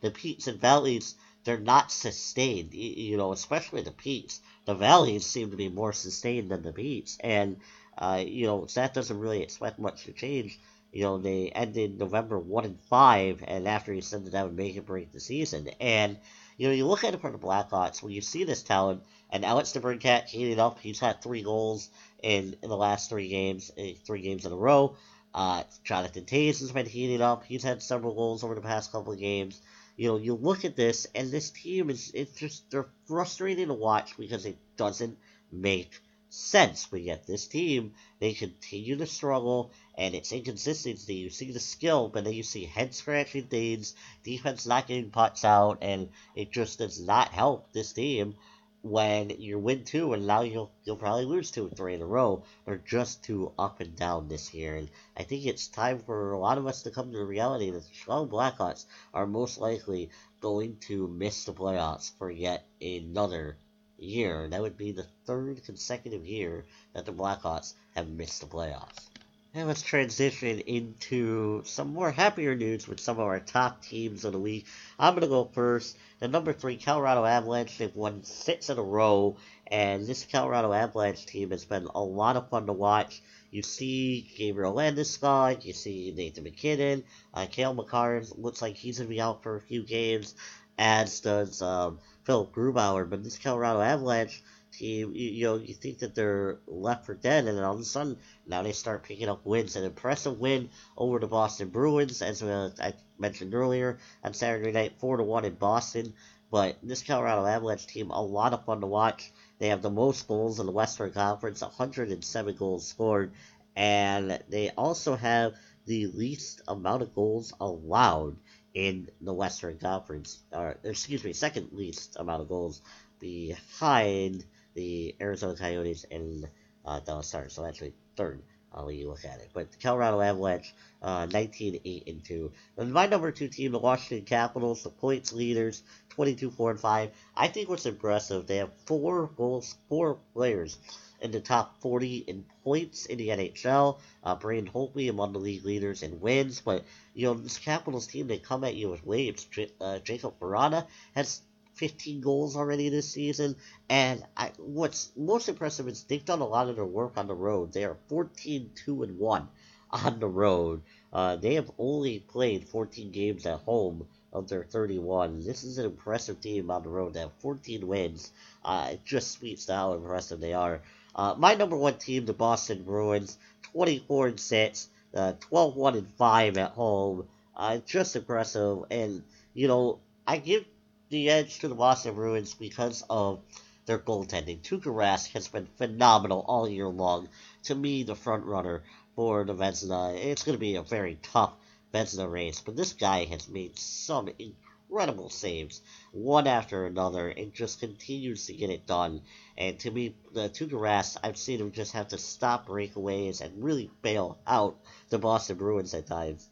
The 0.00 0.10
peaks 0.10 0.46
and 0.46 0.60
valleys, 0.60 1.14
they're 1.44 1.58
not 1.58 1.92
sustained, 1.92 2.74
you 2.74 3.16
know, 3.16 3.32
especially 3.32 3.82
the 3.82 3.92
peaks 3.92 4.40
the 4.64 4.74
valleys 4.74 5.24
seem 5.24 5.50
to 5.50 5.56
be 5.56 5.68
more 5.68 5.92
sustained 5.94 6.50
than 6.50 6.62
the 6.62 6.72
peaks, 6.72 7.16
and 7.20 7.56
uh, 7.96 8.22
you 8.26 8.46
know 8.46 8.66
that 8.74 8.92
doesn't 8.92 9.18
really 9.18 9.40
expect 9.42 9.78
much 9.78 10.04
to 10.04 10.12
change. 10.12 10.58
You 10.92 11.02
know 11.04 11.18
they 11.18 11.48
ended 11.50 11.98
November 11.98 12.38
one 12.38 12.64
and 12.66 12.78
five, 12.80 13.42
and 13.46 13.66
after 13.66 13.92
he 13.92 14.00
said 14.02 14.24
that 14.24 14.32
that 14.32 14.44
would 14.44 14.56
make 14.56 14.76
it 14.76 14.84
break 14.84 15.10
the 15.12 15.20
season, 15.20 15.68
and 15.80 16.18
you 16.58 16.68
know 16.68 16.74
you 16.74 16.86
look 16.86 17.04
at 17.04 17.14
it 17.14 17.20
from 17.20 17.32
the 17.32 17.38
Blackhawks 17.38 18.02
when 18.02 18.12
you 18.12 18.20
see 18.20 18.44
this 18.44 18.62
talent, 18.62 19.02
and 19.30 19.44
Alex 19.44 19.72
DeBrincat 19.72 20.26
heating 20.26 20.58
up. 20.60 20.78
He's 20.80 20.98
had 21.00 21.22
three 21.22 21.42
goals 21.42 21.88
in, 22.22 22.56
in 22.62 22.68
the 22.68 22.76
last 22.76 23.08
three 23.08 23.28
games, 23.28 23.70
eh, 23.78 23.94
three 24.04 24.20
games 24.20 24.44
in 24.44 24.52
a 24.52 24.56
row. 24.56 24.96
Uh, 25.34 25.62
Jonathan 25.84 26.24
Toews 26.24 26.60
has 26.60 26.72
been 26.72 26.86
heating 26.86 27.22
up. 27.22 27.44
He's 27.44 27.62
had 27.62 27.82
several 27.82 28.14
goals 28.14 28.44
over 28.44 28.54
the 28.54 28.60
past 28.60 28.92
couple 28.92 29.12
of 29.12 29.18
games 29.18 29.60
you 29.98 30.06
know, 30.06 30.16
you 30.16 30.34
look 30.34 30.64
at 30.64 30.76
this 30.76 31.08
and 31.12 31.30
this 31.30 31.50
team 31.50 31.90
is 31.90 32.12
it's 32.14 32.32
just 32.32 32.70
they're 32.70 32.86
frustrating 33.06 33.66
to 33.66 33.74
watch 33.74 34.16
because 34.16 34.46
it 34.46 34.56
doesn't 34.76 35.18
make 35.50 36.00
sense. 36.30 36.86
But 36.86 37.02
yet 37.02 37.26
this 37.26 37.48
team, 37.48 37.94
they 38.20 38.32
continue 38.32 38.96
to 38.96 39.06
struggle 39.06 39.72
and 39.96 40.14
it's 40.14 40.30
inconsistency. 40.30 41.14
You 41.14 41.30
see 41.30 41.50
the 41.50 41.58
skill, 41.58 42.08
but 42.08 42.22
then 42.22 42.32
you 42.32 42.44
see 42.44 42.64
head 42.64 42.94
scratching 42.94 43.48
things, 43.48 43.96
defense 44.22 44.66
not 44.68 44.86
getting 44.86 45.12
out, 45.42 45.78
and 45.82 46.10
it 46.36 46.52
just 46.52 46.78
does 46.78 47.00
not 47.00 47.30
help 47.30 47.72
this 47.72 47.92
team 47.92 48.36
when 48.82 49.30
you 49.30 49.58
win 49.58 49.84
two 49.84 50.12
and 50.12 50.26
now 50.26 50.42
you'll 50.42 50.70
you'll 50.84 50.96
probably 50.96 51.24
lose 51.24 51.50
two 51.50 51.66
or 51.66 51.70
three 51.70 51.94
in 51.94 52.02
a 52.02 52.06
row. 52.06 52.44
They're 52.64 52.78
just 52.78 53.24
too 53.24 53.52
up 53.58 53.80
and 53.80 53.96
down 53.96 54.28
this 54.28 54.54
year, 54.54 54.76
and 54.76 54.88
I 55.16 55.24
think 55.24 55.46
it's 55.46 55.66
time 55.66 55.98
for 55.98 56.32
a 56.32 56.38
lot 56.38 56.58
of 56.58 56.66
us 56.66 56.82
to 56.82 56.90
come 56.90 57.10
to 57.10 57.18
the 57.18 57.24
reality 57.24 57.70
that 57.70 57.82
the 57.82 57.94
Chicago 57.94 58.30
Blackhawks 58.30 58.84
are 59.12 59.26
most 59.26 59.58
likely 59.58 60.10
going 60.40 60.76
to 60.86 61.08
miss 61.08 61.44
the 61.44 61.52
playoffs 61.52 62.12
for 62.18 62.30
yet 62.30 62.66
another 62.80 63.56
year. 63.98 64.48
That 64.48 64.62
would 64.62 64.76
be 64.76 64.92
the 64.92 65.06
third 65.26 65.64
consecutive 65.64 66.24
year 66.24 66.64
that 66.94 67.04
the 67.04 67.12
Blackhawks 67.12 67.74
have 67.96 68.08
missed 68.08 68.40
the 68.40 68.46
playoffs. 68.46 69.08
And 69.54 69.66
let's 69.66 69.80
transition 69.80 70.60
into 70.60 71.62
some 71.64 71.94
more 71.94 72.10
happier 72.10 72.54
news 72.54 72.86
with 72.86 73.00
some 73.00 73.18
of 73.18 73.26
our 73.26 73.40
top 73.40 73.82
teams 73.82 74.26
of 74.26 74.32
the 74.32 74.38
week. 74.38 74.66
I'm 74.98 75.14
going 75.14 75.22
to 75.22 75.28
go 75.28 75.46
first. 75.46 75.96
The 76.20 76.28
number 76.28 76.52
three 76.52 76.76
Colorado 76.76 77.24
Avalanche, 77.24 77.78
they've 77.78 77.96
won 77.96 78.24
six 78.24 78.68
in 78.68 78.76
a 78.76 78.82
row, 78.82 79.38
and 79.66 80.06
this 80.06 80.26
Colorado 80.30 80.74
Avalanche 80.74 81.24
team 81.24 81.50
has 81.52 81.64
been 81.64 81.88
a 81.94 82.02
lot 82.02 82.36
of 82.36 82.50
fun 82.50 82.66
to 82.66 82.74
watch. 82.74 83.22
You 83.50 83.62
see 83.62 84.30
Gabriel 84.36 84.74
Landeskog, 84.74 85.64
you 85.64 85.72
see 85.72 86.12
Nathan 86.14 86.44
MacKinnon, 86.44 87.04
uh, 87.32 87.46
Cale 87.50 87.72
Makar 87.72 88.22
looks 88.36 88.60
like 88.60 88.76
he's 88.76 88.98
going 88.98 89.08
to 89.08 89.14
be 89.14 89.20
out 89.20 89.42
for 89.42 89.56
a 89.56 89.62
few 89.62 89.82
games, 89.82 90.34
as 90.78 91.20
does 91.20 91.62
um, 91.62 92.00
Philipp 92.24 92.52
Grubauer. 92.52 93.08
But 93.08 93.24
this 93.24 93.38
Colorado 93.38 93.80
Avalanche 93.80 94.42
you, 94.80 95.12
you 95.12 95.44
know, 95.44 95.56
you 95.56 95.74
think 95.74 95.98
that 95.98 96.14
they're 96.14 96.58
left 96.66 97.06
for 97.06 97.14
dead, 97.14 97.46
and 97.46 97.56
then 97.56 97.64
all 97.64 97.74
of 97.74 97.80
a 97.80 97.84
sudden, 97.84 98.16
now 98.46 98.62
they 98.62 98.72
start 98.72 99.02
picking 99.02 99.28
up 99.28 99.44
wins. 99.44 99.76
An 99.76 99.84
impressive 99.84 100.38
win 100.38 100.70
over 100.96 101.18
the 101.18 101.26
Boston 101.26 101.68
Bruins, 101.68 102.22
as 102.22 102.42
uh, 102.42 102.70
I 102.80 102.94
mentioned 103.18 103.54
earlier, 103.54 103.98
on 104.24 104.34
Saturday 104.34 104.72
night, 104.72 104.98
4 104.98 105.18
to 105.18 105.22
1 105.22 105.44
in 105.44 105.54
Boston. 105.54 106.14
But 106.50 106.78
this 106.82 107.02
Colorado 107.02 107.44
Avalanche 107.44 107.86
team, 107.86 108.10
a 108.10 108.22
lot 108.22 108.54
of 108.54 108.64
fun 108.64 108.80
to 108.80 108.86
watch. 108.86 109.32
They 109.58 109.68
have 109.68 109.82
the 109.82 109.90
most 109.90 110.26
goals 110.28 110.60
in 110.60 110.66
the 110.66 110.72
Western 110.72 111.12
Conference, 111.12 111.60
107 111.60 112.56
goals 112.56 112.86
scored, 112.86 113.32
and 113.76 114.42
they 114.48 114.70
also 114.70 115.16
have 115.16 115.54
the 115.84 116.06
least 116.06 116.62
amount 116.68 117.02
of 117.02 117.14
goals 117.14 117.52
allowed 117.60 118.36
in 118.74 119.08
the 119.20 119.32
Western 119.32 119.78
Conference, 119.78 120.38
or 120.52 120.76
excuse 120.84 121.24
me, 121.24 121.32
second 121.32 121.72
least 121.72 122.16
amount 122.18 122.42
of 122.42 122.48
goals 122.48 122.80
behind 123.18 124.44
the 124.78 125.16
Arizona 125.20 125.56
Coyotes 125.56 126.06
and 126.08 126.48
uh, 126.86 127.00
Dallas 127.00 127.26
Stars. 127.26 127.54
So 127.54 127.64
actually 127.64 127.94
third. 128.16 128.42
I'll 128.72 128.84
let 128.84 128.94
you 128.94 129.08
look 129.08 129.24
at 129.24 129.40
it. 129.40 129.50
But 129.52 129.72
the 129.72 129.78
Colorado 129.78 130.20
Avalanche, 130.20 130.72
uh, 131.02 131.26
19 131.26 131.80
8 131.84 132.06
and 132.06 132.24
2. 132.24 132.52
And 132.76 132.92
my 132.92 133.06
number 133.06 133.32
two 133.32 133.48
team, 133.48 133.72
the 133.72 133.78
Washington 133.78 134.24
Capitals, 134.24 134.84
the 134.84 134.90
points 134.90 135.32
leaders, 135.32 135.82
22 136.10 136.50
4 136.50 136.72
and 136.72 136.80
5. 136.80 137.10
I 137.34 137.48
think 137.48 137.68
what's 137.68 137.86
impressive, 137.86 138.46
they 138.46 138.58
have 138.58 138.70
four 138.86 139.30
goals, 139.36 139.74
four 139.88 140.18
players 140.34 140.78
in 141.20 141.32
the 141.32 141.40
top 141.40 141.80
40 141.80 142.18
in 142.18 142.44
points 142.62 143.06
in 143.06 143.18
the 143.18 143.28
NHL. 143.28 143.98
Uh, 144.22 144.36
Holtby 144.36 145.10
among 145.10 145.32
the 145.32 145.40
league 145.40 145.64
leaders 145.64 146.02
in 146.04 146.20
wins. 146.20 146.60
But, 146.60 146.84
you 147.14 147.26
know, 147.26 147.34
this 147.34 147.58
Capitals 147.58 148.06
team, 148.06 148.28
they 148.28 148.38
come 148.38 148.62
at 148.62 148.76
you 148.76 148.90
with 148.90 149.04
waves. 149.04 149.44
J- 149.46 149.72
uh, 149.80 149.98
Jakub 150.04 150.34
Vrana 150.38 150.86
has 151.16 151.40
15 151.78 152.20
goals 152.20 152.56
already 152.56 152.88
this 152.88 153.08
season. 153.08 153.56
And 153.88 154.24
I, 154.36 154.52
what's 154.58 155.12
most 155.16 155.48
impressive 155.48 155.88
is 155.88 156.02
they've 156.02 156.24
done 156.24 156.40
a 156.40 156.46
lot 156.46 156.68
of 156.68 156.76
their 156.76 156.84
work 156.84 157.16
on 157.16 157.28
the 157.28 157.34
road. 157.34 157.72
They 157.72 157.84
are 157.84 157.96
14 158.08 158.70
2 158.84 159.02
and 159.04 159.18
1 159.18 159.48
on 159.90 160.20
the 160.20 160.28
road. 160.28 160.82
Uh, 161.12 161.36
they 161.36 161.54
have 161.54 161.70
only 161.78 162.18
played 162.18 162.68
14 162.68 163.10
games 163.10 163.46
at 163.46 163.60
home 163.60 164.06
of 164.32 164.48
their 164.48 164.64
31. 164.64 165.40
This 165.40 165.64
is 165.64 165.78
an 165.78 165.86
impressive 165.86 166.40
team 166.40 166.70
on 166.70 166.82
the 166.82 166.88
road. 166.88 167.14
They 167.14 167.20
have 167.20 167.32
14 167.40 167.86
wins. 167.86 168.30
Uh, 168.64 168.90
it 168.92 169.04
just 169.04 169.32
speaks 169.32 169.64
to 169.66 169.74
how 169.74 169.94
impressive 169.94 170.40
they 170.40 170.52
are. 170.52 170.82
Uh, 171.14 171.34
my 171.38 171.54
number 171.54 171.76
one 171.76 171.96
team, 171.98 172.26
the 172.26 172.34
Boston 172.34 172.82
Bruins, 172.82 173.38
24 173.72 174.26
and 174.28 174.40
6, 174.40 174.88
uh, 175.14 175.32
12 175.40 175.76
1 175.76 175.96
and 175.96 176.12
5 176.12 176.58
at 176.58 176.72
home. 176.72 177.26
Uh, 177.56 177.78
just 177.86 178.14
impressive. 178.14 178.84
And, 178.90 179.22
you 179.54 179.66
know, 179.66 180.00
I 180.26 180.36
give 180.36 180.64
the 181.10 181.30
edge 181.30 181.60
to 181.60 181.68
the 181.68 181.74
Boston 181.74 182.14
Bruins 182.14 182.54
because 182.54 183.02
of 183.08 183.40
their 183.86 183.98
goaltending. 183.98 184.60
Tuukka 184.60 184.92
Rask 184.94 185.32
has 185.32 185.48
been 185.48 185.66
phenomenal 185.78 186.44
all 186.46 186.68
year 186.68 186.88
long. 186.88 187.28
To 187.64 187.74
me, 187.74 188.02
the 188.02 188.14
front 188.14 188.44
runner 188.44 188.82
for 189.16 189.44
the 189.44 189.54
Vezina. 189.54 190.14
It's 190.16 190.44
going 190.44 190.56
to 190.56 190.60
be 190.60 190.76
a 190.76 190.82
very 190.82 191.18
tough 191.22 191.54
Vezina 191.94 192.30
race, 192.30 192.60
but 192.60 192.76
this 192.76 192.92
guy 192.92 193.24
has 193.24 193.48
made 193.48 193.78
some 193.78 194.28
incredible 194.38 195.30
saves, 195.30 195.80
one 196.12 196.46
after 196.46 196.84
another, 196.84 197.28
and 197.28 197.54
just 197.54 197.80
continues 197.80 198.46
to 198.46 198.52
get 198.52 198.68
it 198.68 198.86
done. 198.86 199.22
And 199.56 199.78
to 199.80 199.90
me, 199.90 200.14
the 200.34 200.50
Tuukka 200.50 200.72
Rask, 200.72 201.16
I've 201.24 201.38
seen 201.38 201.60
him 201.60 201.72
just 201.72 201.92
have 201.92 202.08
to 202.08 202.18
stop 202.18 202.68
breakaways 202.68 203.40
and 203.40 203.64
really 203.64 203.90
bail 204.02 204.38
out 204.46 204.76
the 205.08 205.18
Boston 205.18 205.56
Bruins 205.56 205.94
at 205.94 206.06
times. 206.06 206.46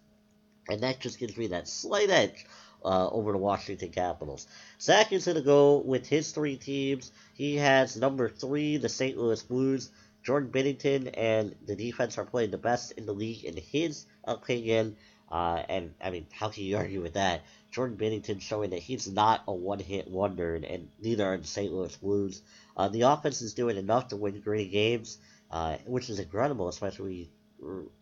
And 0.69 0.81
that 0.83 1.01
just 1.01 1.19
gives 1.19 1.37
me 1.37 1.49
that 1.49 1.69
slight 1.69 2.11
edge 2.11 2.47
uh, 2.85 3.09
over 3.09 3.33
the 3.33 3.39
Washington 3.39 3.91
Capitals. 3.91 4.47
Zach 4.81 5.13
is 5.13 5.25
going 5.25 5.37
to 5.37 5.43
go 5.43 5.79
with 5.79 6.07
his 6.07 6.33
three 6.33 6.57
teams. 6.57 7.13
He 7.35 7.57
has 7.57 7.97
number 7.97 8.29
three, 8.29 8.77
the 8.77 8.89
St. 8.89 9.17
Louis 9.17 9.43
Blues. 9.43 9.91
Jordan 10.23 10.51
Binnington 10.51 11.11
and 11.15 11.55
the 11.67 11.77
defense 11.77 12.19
are 12.19 12.25
playing 12.25 12.51
the 12.51 12.59
best 12.59 12.91
in 12.93 13.07
the 13.07 13.13
league 13.13 13.45
in 13.45 13.57
his 13.57 14.07
opinion. 14.25 14.97
Uh, 15.31 15.63
and 15.69 15.95
I 16.03 16.11
mean, 16.11 16.27
how 16.33 16.49
can 16.49 16.65
you 16.65 16.77
argue 16.77 17.01
with 17.01 17.15
that? 17.15 17.43
Jordan 17.71 17.97
Binnington 17.97 18.41
showing 18.41 18.71
that 18.71 18.81
he's 18.81 19.07
not 19.07 19.43
a 19.47 19.53
one-hit 19.53 20.09
wonder, 20.09 20.55
and 20.55 20.89
neither 21.01 21.27
are 21.27 21.37
the 21.37 21.47
St. 21.47 21.73
Louis 21.73 21.97
Blues. 21.97 22.43
Uh, 22.77 22.89
the 22.89 23.03
offense 23.03 23.43
is 23.43 23.55
doing 23.55 23.77
enough 23.77 24.09
to 24.09 24.17
win 24.17 24.41
great 24.41 24.73
games, 24.73 25.19
uh, 25.51 25.77
which 25.87 26.11
is 26.11 26.19
incredible, 26.19 26.69
especially 26.69 27.31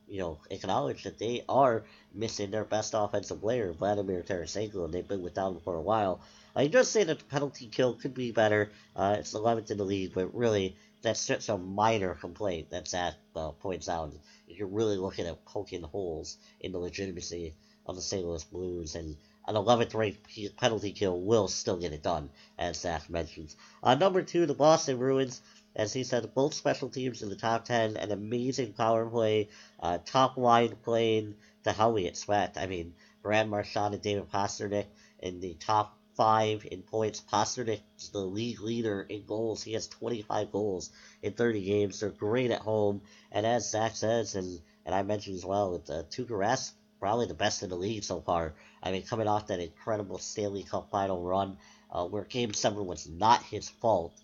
you 0.09 0.19
know, 0.19 0.39
acknowledge 0.51 1.05
that 1.05 1.19
they 1.19 1.45
are 1.49 1.85
missing 2.13 2.51
their 2.51 2.65
best 2.65 2.95
offensive 2.95 3.41
player, 3.41 3.73
Vladimir 3.73 4.23
Tarasenko, 4.23 4.85
and 4.85 4.93
they've 4.93 5.07
been 5.07 5.23
without 5.23 5.53
him 5.53 5.61
for 5.61 5.77
a 5.77 5.81
while. 5.81 6.21
I 6.55 6.69
just 6.69 6.93
say 6.93 7.05
that 7.05 7.19
the 7.19 7.25
penalty 7.25 7.67
kill 7.67 7.95
could 7.95 8.15
be 8.15 8.31
better. 8.31 8.71
Uh, 8.95 9.17
it's 9.19 9.35
11th 9.35 9.71
in 9.71 9.79
the 9.79 9.85
league, 9.85 10.13
but 10.15 10.35
really, 10.35 10.77
that's 11.03 11.27
just 11.27 11.49
a 11.49 11.59
minor 11.59 12.15
complaint 12.15 12.71
that 12.71 12.89
Zach 12.89 13.15
uh, 13.35 13.51
points 13.51 13.89
out. 13.89 14.13
You're 14.47 14.69
really 14.69 14.97
looking 14.97 15.27
at 15.27 15.45
poking 15.45 15.83
holes 15.83 16.39
in 16.61 16.73
the 16.73 16.79
legitimacy 16.79 17.55
of 17.87 17.97
the 17.97 18.03
St. 18.03 18.25
Louis 18.25 18.45
Blues, 18.45 18.95
and 18.95 19.17
an 19.47 19.57
11th 19.57 19.95
ranked 19.95 20.57
penalty 20.57 20.93
kill 20.93 21.21
will 21.21 21.49
still 21.49 21.77
get 21.77 21.93
it 21.93 22.03
done, 22.03 22.31
as 22.59 22.81
Zach 22.81 23.11
mentions. 23.11 23.57
Uh, 23.83 23.95
number 23.95 24.23
two, 24.23 24.47
the 24.47 24.55
Boston 24.55 24.97
Bruins. 24.97 25.43
As 25.77 25.93
he 25.93 26.05
said, 26.05 26.35
both 26.35 26.55
special 26.55 26.89
teams 26.89 27.23
in 27.23 27.29
the 27.29 27.37
top 27.37 27.65
10, 27.65 27.97
an 27.97 28.13
amazing 28.13 28.75
power 28.75 29.07
play, 29.07 29.49
uh, 29.81 29.99
top 30.05 30.37
line 30.37 30.77
playing 30.83 31.35
the 31.65 31.73
hell 31.73 31.93
we 31.93 32.07
expect. 32.07 32.57
I 32.57 32.67
mean, 32.67 32.95
Brad 33.23 33.49
Marchand 33.49 33.95
and 33.95 34.03
David 34.03 34.31
Pastrnak 34.31 34.87
in 35.19 35.41
the 35.41 35.55
top 35.55 35.99
five 36.15 36.67
in 36.71 36.83
points. 36.83 37.21
Pastrnak 37.21 37.81
is 37.99 38.11
the 38.11 38.19
league 38.19 38.61
leader 38.61 39.03
in 39.03 39.25
goals. 39.27 39.63
He 39.63 39.73
has 39.73 39.89
25 39.89 40.53
goals 40.53 40.91
in 41.23 41.33
30 41.33 41.65
games. 41.65 42.01
They're 42.01 42.11
great 42.11 42.51
at 42.51 42.61
home. 42.61 43.03
And 43.33 43.45
as 43.45 43.71
Zach 43.71 43.97
says, 43.97 44.35
and, 44.37 44.61
and 44.87 44.95
I 44.95 45.03
mentioned 45.03 45.37
as 45.37 45.45
well, 45.45 45.73
with 45.73 45.91
uh, 45.91 46.05
Tuukka 46.11 46.73
probably 47.01 47.27
the 47.27 47.35
best 47.35 47.63
in 47.63 47.69
the 47.69 47.77
league 47.77 48.05
so 48.05 48.21
far. 48.21 48.55
I 48.83 48.93
mean, 48.93 49.03
coming 49.03 49.29
off 49.29 49.49
that 49.49 49.61
incredible 49.61 50.19
Stanley 50.19 50.63
Cup 50.63 50.91
final 50.91 51.23
run, 51.23 51.59
uh, 51.91 52.07
where 52.07 52.25
Game 52.25 52.55
7 52.55 52.87
was 52.87 53.09
not 53.09 53.43
his 53.43 53.69
fault. 53.69 54.15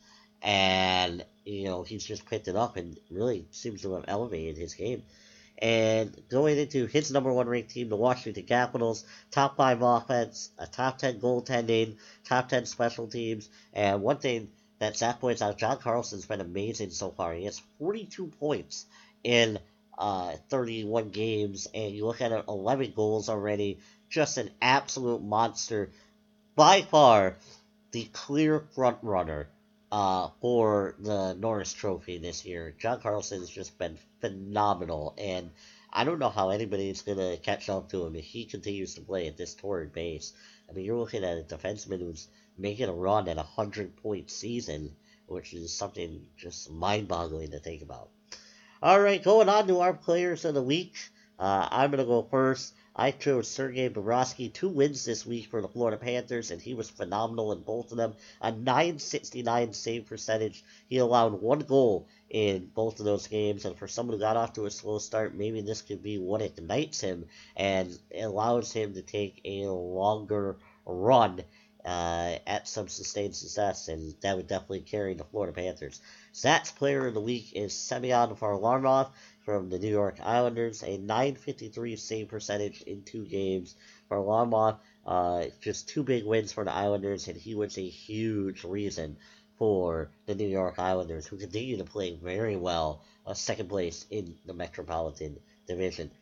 And, 0.42 1.25
you 1.44 1.64
know, 1.64 1.82
he's 1.82 2.04
just 2.04 2.26
picked 2.26 2.49
it 2.49 2.56
up 2.56 2.76
and 2.76 2.99
really 3.11 3.47
seems 3.50 3.82
to 3.82 3.94
have 3.94 4.04
elevated 4.09 4.56
his 4.56 4.75
game. 4.75 5.02
And 5.59 6.16
going 6.30 6.59
into 6.59 6.87
his 6.87 7.11
number 7.11 7.32
one 7.32 7.47
ranked 7.47 7.70
team, 7.70 7.90
the 7.90 7.97
Washington 7.97 8.44
Capitals, 8.44 9.04
top 9.30 9.56
five 9.56 9.82
offense, 9.82 10.50
a 10.59 10.66
top 10.66 10.99
10 10.99 11.20
goaltending, 11.20 11.97
top 12.25 12.49
10 12.49 12.64
special 12.64 13.09
teams. 13.09 13.50
And 13.75 14.00
one 14.00 14.16
thing 14.16 14.50
that 14.78 14.97
Zach 14.97 15.20
points 15.20 15.42
out, 15.42 15.59
John 15.59 15.78
Carlson's 15.78 16.25
been 16.25 16.40
amazing 16.40 16.90
so 16.90 17.11
far. 17.11 17.35
He 17.35 17.44
has 17.44 17.61
42 17.78 18.28
points 18.28 18.87
in 19.23 19.59
uh, 19.99 20.37
31 20.49 21.11
games, 21.11 21.68
and 21.75 21.94
you 21.94 22.06
look 22.06 22.23
at 22.23 22.32
it, 22.32 22.44
11 22.49 22.94
goals 22.97 23.28
already. 23.28 23.80
Just 24.09 24.38
an 24.38 24.50
absolute 24.62 25.23
monster. 25.23 25.90
By 26.56 26.80
far, 26.82 27.37
the 27.92 28.04
clear 28.12 28.61
front 28.75 28.97
runner 29.02 29.49
uh, 29.92 30.28
for 30.40 30.94
the 31.00 31.35
Norris 31.35 31.73
Trophy 31.73 32.18
this 32.18 32.44
year. 32.44 32.75
John 32.78 33.00
Carlson 33.00 33.40
has 33.40 33.50
just 33.50 33.78
been 33.78 33.99
phenomenal, 34.20 35.14
and 35.18 35.50
I 35.92 36.04
don't 36.04 36.18
know 36.18 36.30
how 36.30 36.50
anybody's 36.50 37.02
going 37.02 37.18
to 37.18 37.37
catch 37.38 37.68
up 37.68 37.90
to 37.90 38.06
him 38.06 38.14
if 38.14 38.25
he 38.25 38.44
continues 38.44 38.94
to 38.94 39.00
play 39.00 39.26
at 39.26 39.37
this 39.37 39.54
torrid 39.54 39.92
pace. 39.92 40.32
I 40.68 40.73
mean, 40.73 40.85
you're 40.85 40.99
looking 40.99 41.25
at 41.25 41.38
a 41.38 41.42
defenseman 41.42 41.99
who's 41.99 42.28
making 42.56 42.88
a 42.88 42.92
run 42.92 43.28
at 43.28 43.37
a 43.37 43.40
100 43.40 43.97
point 43.97 44.30
season, 44.30 44.94
which 45.26 45.52
is 45.52 45.73
something 45.73 46.26
just 46.37 46.70
mind 46.70 47.09
boggling 47.09 47.50
to 47.50 47.59
think 47.59 47.82
about. 47.82 48.11
All 48.82 49.00
right, 49.00 49.23
going 49.23 49.49
on 49.49 49.66
to 49.66 49.80
our 49.80 49.92
players 49.92 50.44
of 50.44 50.54
the 50.54 50.62
week. 50.62 50.94
Uh, 51.38 51.68
I'm 51.70 51.90
going 51.90 51.99
to 51.99 52.06
go 52.06 52.23
first. 52.30 52.75
I 52.97 53.12
chose 53.12 53.47
Sergei 53.49 53.88
Bobrovsky, 53.88 54.52
two 54.52 54.68
wins 54.68 55.04
this 55.04 55.25
week 55.25 55.47
for 55.47 55.62
the 55.62 55.68
Florida 55.68 55.97
Panthers, 55.97 56.50
and 56.50 56.61
he 56.61 56.75
was 56.75 56.90
phenomenal 56.90 57.52
in 57.52 57.62
both 57.62 57.92
of 57.92 57.97
them. 57.97 58.14
A 58.40 58.50
969 58.50 59.73
save 59.73 60.06
percentage. 60.06 60.64
He 60.88 60.99
allowed 60.99 61.40
one 61.40 61.61
goal 61.61 62.09
in 62.28 62.66
both 62.75 62.99
of 62.99 63.06
those 63.06 63.28
games, 63.28 63.64
and 63.64 63.78
for 63.78 63.87
someone 63.87 64.16
who 64.16 64.20
got 64.20 64.37
off 64.37 64.54
to 64.54 64.66
a 64.66 64.70
slow 64.70 64.99
start, 64.99 65.37
maybe 65.37 65.61
this 65.61 65.82
could 65.82 66.02
be 66.02 66.18
what 66.18 66.42
ignites 66.42 67.00
him 67.00 67.26
and 67.56 67.97
allows 68.14 68.73
him 68.73 68.94
to 68.94 69.02
take 69.02 69.40
a 69.44 69.66
longer 69.66 70.59
run 70.85 71.44
uh, 71.85 72.37
at 72.47 72.68
some 72.68 72.88
sustained 72.88 73.35
success, 73.35 73.88
and 73.88 74.14
that 74.20 74.37
would 74.37 74.47
definitely 74.47 74.80
carry 74.80 75.14
the 75.14 75.25
Florida 75.25 75.52
Panthers. 75.52 76.00
Zach's 76.35 76.70
player 76.70 77.06
of 77.06 77.14
the 77.14 77.20
week 77.20 77.52
is 77.54 77.73
Semyon 77.73 78.35
Varlamov 78.37 79.11
from 79.50 79.69
the 79.69 79.80
New 79.80 79.90
York 79.90 80.21
Islanders, 80.23 80.85
a 80.85 80.97
953 80.97 81.97
save 81.97 82.28
percentage 82.28 82.83
in 82.83 83.02
two 83.02 83.25
games. 83.25 83.75
Varlamov, 84.09 84.78
uh, 85.04 85.47
just 85.61 85.88
two 85.88 86.04
big 86.04 86.25
wins 86.25 86.52
for 86.52 86.64
the 86.64 86.73
Islanders, 86.73 87.26
and 87.26 87.37
he 87.37 87.57
was 87.57 87.76
a 87.76 87.88
huge 87.88 88.62
reason 88.62 89.16
for 89.59 90.12
the 90.27 90.37
New 90.37 90.46
York 90.46 90.79
Islanders, 90.79 91.27
who 91.27 91.37
continue 91.37 91.79
to 91.79 91.85
play 91.85 92.14
very 92.14 92.55
well, 92.55 93.03
uh, 93.27 93.35
second 93.35 93.68
place 93.68 94.07
in 94.09 94.37
the 94.46 94.55
Metropolitan 94.55 95.37
Division. 95.66 96.12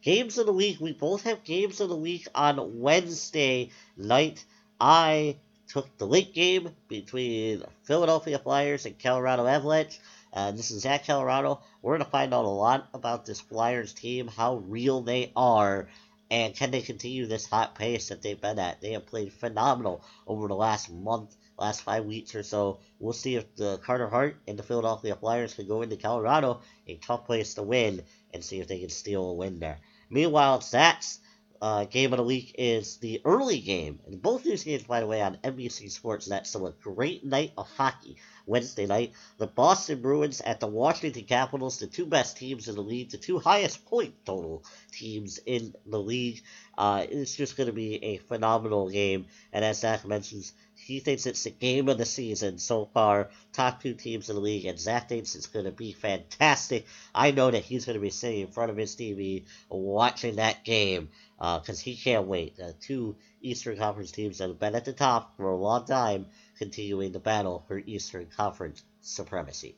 Games 0.00 0.38
of 0.38 0.46
the 0.46 0.52
week. 0.54 0.80
We 0.80 0.92
both 0.92 1.24
have 1.24 1.44
games 1.44 1.82
of 1.82 1.90
the 1.90 1.96
week 1.96 2.26
on 2.34 2.80
Wednesday 2.80 3.70
night. 3.98 4.42
I 4.80 5.36
took 5.68 5.98
the 5.98 6.06
late 6.06 6.32
game 6.32 6.70
between 6.88 7.64
Philadelphia 7.82 8.38
Flyers 8.38 8.86
and 8.86 8.98
Colorado 8.98 9.46
Avalanche. 9.46 10.00
Uh, 10.32 10.52
this 10.52 10.70
is 10.70 10.82
Zach 10.82 11.06
Colorado. 11.06 11.60
We're 11.82 11.96
going 11.96 12.04
to 12.04 12.10
find 12.10 12.34
out 12.34 12.44
a 12.44 12.48
lot 12.48 12.88
about 12.92 13.24
this 13.24 13.40
Flyers 13.40 13.92
team, 13.92 14.28
how 14.28 14.56
real 14.56 15.00
they 15.00 15.32
are, 15.34 15.88
and 16.30 16.54
can 16.54 16.70
they 16.70 16.82
continue 16.82 17.26
this 17.26 17.46
hot 17.46 17.74
pace 17.74 18.08
that 18.08 18.22
they've 18.22 18.40
been 18.40 18.58
at. 18.58 18.80
They 18.80 18.92
have 18.92 19.06
played 19.06 19.32
phenomenal 19.32 20.04
over 20.26 20.46
the 20.48 20.54
last 20.54 20.90
month, 20.90 21.34
last 21.58 21.82
five 21.82 22.04
weeks 22.04 22.34
or 22.34 22.42
so. 22.42 22.80
We'll 22.98 23.14
see 23.14 23.36
if 23.36 23.54
the 23.56 23.78
Carter 23.78 24.08
Hart 24.08 24.36
and 24.46 24.58
the 24.58 24.62
Philadelphia 24.62 25.16
Flyers 25.16 25.54
can 25.54 25.66
go 25.66 25.82
into 25.82 25.96
Colorado, 25.96 26.60
a 26.86 26.96
tough 26.96 27.24
place 27.24 27.54
to 27.54 27.62
win, 27.62 28.02
and 28.34 28.44
see 28.44 28.60
if 28.60 28.68
they 28.68 28.80
can 28.80 28.90
steal 28.90 29.30
a 29.30 29.34
win 29.34 29.58
there. 29.58 29.78
Meanwhile, 30.10 30.60
Zach's 30.60 31.20
uh, 31.60 31.84
game 31.84 32.12
of 32.12 32.18
the 32.18 32.24
week 32.24 32.54
is 32.58 32.98
the 32.98 33.20
early 33.24 33.60
game. 33.60 34.00
And 34.06 34.22
both 34.22 34.42
these 34.42 34.64
games, 34.64 34.84
by 34.84 35.00
the 35.00 35.06
way, 35.06 35.22
on 35.22 35.38
NBC 35.42 35.90
Sports 35.90 36.28
Net, 36.28 36.46
So 36.46 36.66
a 36.66 36.72
great 36.72 37.24
night 37.24 37.52
of 37.56 37.68
hockey 37.68 38.16
Wednesday 38.48 38.86
night. 38.86 39.12
The 39.36 39.46
Boston 39.46 40.00
Bruins 40.00 40.40
at 40.40 40.58
the 40.60 40.66
Washington 40.66 41.24
Capitals, 41.24 41.78
the 41.78 41.86
two 41.86 42.06
best 42.06 42.36
teams 42.36 42.66
in 42.66 42.74
the 42.74 42.82
league, 42.82 43.10
the 43.10 43.18
two 43.18 43.38
highest 43.38 43.84
point 43.86 44.14
total 44.24 44.64
teams 44.90 45.38
in 45.44 45.74
the 45.86 46.00
league. 46.00 46.42
Uh, 46.76 47.04
it's 47.08 47.36
just 47.36 47.56
going 47.56 47.66
to 47.66 47.72
be 47.72 48.02
a 48.02 48.16
phenomenal 48.18 48.88
game. 48.88 49.26
And 49.52 49.64
as 49.64 49.80
Zach 49.80 50.06
mentions, 50.06 50.52
he 50.74 51.00
thinks 51.00 51.26
it's 51.26 51.44
the 51.44 51.50
game 51.50 51.88
of 51.88 51.98
the 51.98 52.06
season 52.06 52.58
so 52.58 52.86
far. 52.86 53.30
Top 53.52 53.82
two 53.82 53.94
teams 53.94 54.30
in 54.30 54.36
the 54.36 54.40
league, 54.40 54.64
and 54.64 54.78
Zach 54.78 55.08
thinks 55.08 55.34
it's 55.34 55.46
going 55.46 55.64
to 55.64 55.72
be 55.72 55.92
fantastic. 55.92 56.86
I 57.14 57.32
know 57.32 57.50
that 57.50 57.64
he's 57.64 57.84
going 57.84 57.94
to 57.94 58.00
be 58.00 58.10
sitting 58.10 58.40
in 58.40 58.46
front 58.46 58.70
of 58.70 58.76
his 58.76 58.94
TV 58.94 59.44
watching 59.68 60.36
that 60.36 60.64
game 60.64 61.10
because 61.36 61.80
uh, 61.80 61.84
he 61.84 61.96
can't 61.96 62.26
wait. 62.26 62.58
Uh, 62.60 62.72
two 62.80 63.16
Eastern 63.42 63.76
Conference 63.76 64.12
teams 64.12 64.38
that 64.38 64.48
have 64.48 64.58
been 64.58 64.74
at 64.74 64.84
the 64.84 64.92
top 64.92 65.36
for 65.36 65.50
a 65.50 65.56
long 65.56 65.84
time, 65.84 66.26
continuing 66.58 67.12
the 67.12 67.18
battle 67.18 67.64
for 67.68 67.78
Eastern 67.78 68.26
Conference 68.26 68.82
supremacy. 69.00 69.76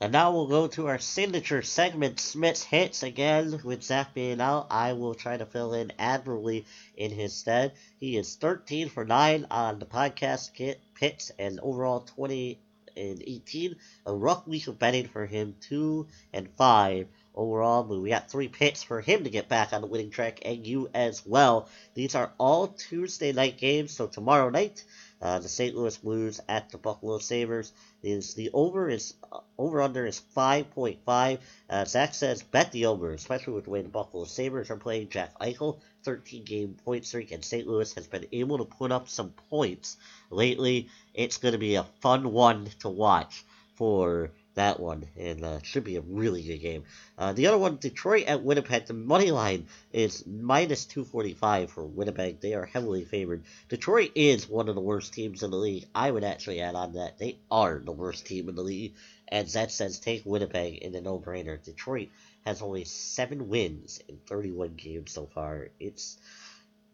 And 0.00 0.12
now 0.12 0.32
we'll 0.32 0.48
go 0.48 0.66
to 0.68 0.88
our 0.88 0.98
signature 0.98 1.62
segment, 1.62 2.20
Smith's 2.20 2.62
Hits. 2.62 3.02
Again, 3.02 3.60
with 3.64 3.82
Zach 3.82 4.12
being 4.12 4.40
out, 4.40 4.66
I 4.70 4.92
will 4.92 5.14
try 5.14 5.36
to 5.36 5.46
fill 5.46 5.72
in 5.72 5.92
admirably 5.98 6.66
in 6.96 7.10
his 7.10 7.32
stead. 7.32 7.72
He 8.00 8.16
is 8.16 8.34
13 8.34 8.88
for 8.88 9.04
9 9.04 9.46
on 9.50 9.78
the 9.78 9.86
podcast 9.86 10.52
kit 10.52 10.80
picks 10.94 11.30
and 11.38 11.60
overall 11.60 12.00
20 12.00 12.58
and 12.96 13.22
18. 13.24 13.76
A 14.06 14.12
rough 14.12 14.46
week 14.46 14.66
of 14.66 14.78
betting 14.78 15.08
for 15.08 15.26
him, 15.26 15.56
2 15.60 16.06
and 16.32 16.50
5 16.50 17.08
overall, 17.34 17.82
but 17.82 17.98
we 17.98 18.10
got 18.10 18.30
three 18.30 18.48
picks 18.48 18.82
for 18.82 19.00
him 19.00 19.24
to 19.24 19.30
get 19.30 19.48
back 19.48 19.72
on 19.72 19.80
the 19.80 19.86
winning 19.86 20.10
track, 20.10 20.40
and 20.44 20.66
you 20.66 20.88
as 20.94 21.24
well. 21.26 21.68
These 21.94 22.14
are 22.14 22.32
all 22.38 22.68
Tuesday 22.68 23.32
night 23.32 23.58
games, 23.58 23.92
so 23.92 24.06
tomorrow 24.06 24.50
night, 24.50 24.84
uh, 25.20 25.38
the 25.38 25.48
St. 25.48 25.74
Louis 25.74 25.96
Blues 25.98 26.40
at 26.48 26.70
the 26.70 26.78
Buffalo 26.78 27.18
Sabres 27.18 27.72
is 28.02 28.34
the 28.34 28.50
over 28.52 28.88
is 28.88 29.14
uh, 29.32 29.40
over 29.56 29.80
under 29.80 30.06
is 30.06 30.20
5.5. 30.36 31.38
Uh, 31.70 31.84
Zach 31.84 32.14
says 32.14 32.42
bet 32.42 32.72
the 32.72 32.86
over, 32.86 33.12
especially 33.12 33.54
with 33.54 33.64
the 33.64 33.70
way 33.70 33.82
the 33.82 33.88
Buffalo 33.88 34.24
Sabres 34.24 34.70
are 34.70 34.76
playing. 34.76 35.08
Jack 35.08 35.38
Eichel, 35.38 35.80
13 36.02 36.44
game 36.44 36.76
point 36.84 37.06
streak, 37.06 37.32
and 37.32 37.44
St. 37.44 37.66
Louis 37.66 37.92
has 37.94 38.06
been 38.06 38.26
able 38.32 38.58
to 38.58 38.64
put 38.64 38.92
up 38.92 39.08
some 39.08 39.30
points 39.50 39.96
lately. 40.30 40.88
It's 41.14 41.38
going 41.38 41.52
to 41.52 41.58
be 41.58 41.76
a 41.76 41.84
fun 42.00 42.32
one 42.32 42.68
to 42.80 42.88
watch 42.88 43.44
for 43.76 44.30
that 44.54 44.80
one, 44.80 45.06
and 45.16 45.44
uh, 45.44 45.60
should 45.62 45.84
be 45.84 45.96
a 45.96 46.00
really 46.00 46.42
good 46.42 46.58
game. 46.58 46.84
Uh, 47.18 47.32
the 47.32 47.46
other 47.46 47.58
one, 47.58 47.76
Detroit 47.76 48.26
at 48.26 48.42
Winnipeg, 48.42 48.86
the 48.86 48.94
money 48.94 49.30
line 49.30 49.66
is 49.92 50.24
minus 50.26 50.84
245 50.86 51.70
for 51.70 51.84
Winnipeg. 51.84 52.40
They 52.40 52.54
are 52.54 52.66
heavily 52.66 53.04
favored. 53.04 53.44
Detroit 53.68 54.12
is 54.14 54.48
one 54.48 54.68
of 54.68 54.74
the 54.74 54.80
worst 54.80 55.12
teams 55.12 55.42
in 55.42 55.50
the 55.50 55.56
league. 55.56 55.86
I 55.94 56.10
would 56.10 56.24
actually 56.24 56.60
add 56.60 56.74
on 56.74 56.94
that. 56.94 57.18
They 57.18 57.38
are 57.50 57.78
the 57.78 57.92
worst 57.92 58.26
team 58.26 58.48
in 58.48 58.54
the 58.54 58.62
league, 58.62 58.94
and 59.28 59.48
that 59.48 59.72
says 59.72 59.98
take 59.98 60.24
Winnipeg 60.24 60.78
in 60.78 60.94
a 60.94 61.00
no-brainer. 61.00 61.62
Detroit 61.62 62.08
has 62.44 62.62
only 62.62 62.84
seven 62.84 63.48
wins 63.48 64.00
in 64.08 64.18
31 64.26 64.74
games 64.74 65.12
so 65.12 65.26
far. 65.26 65.68
It's 65.80 66.18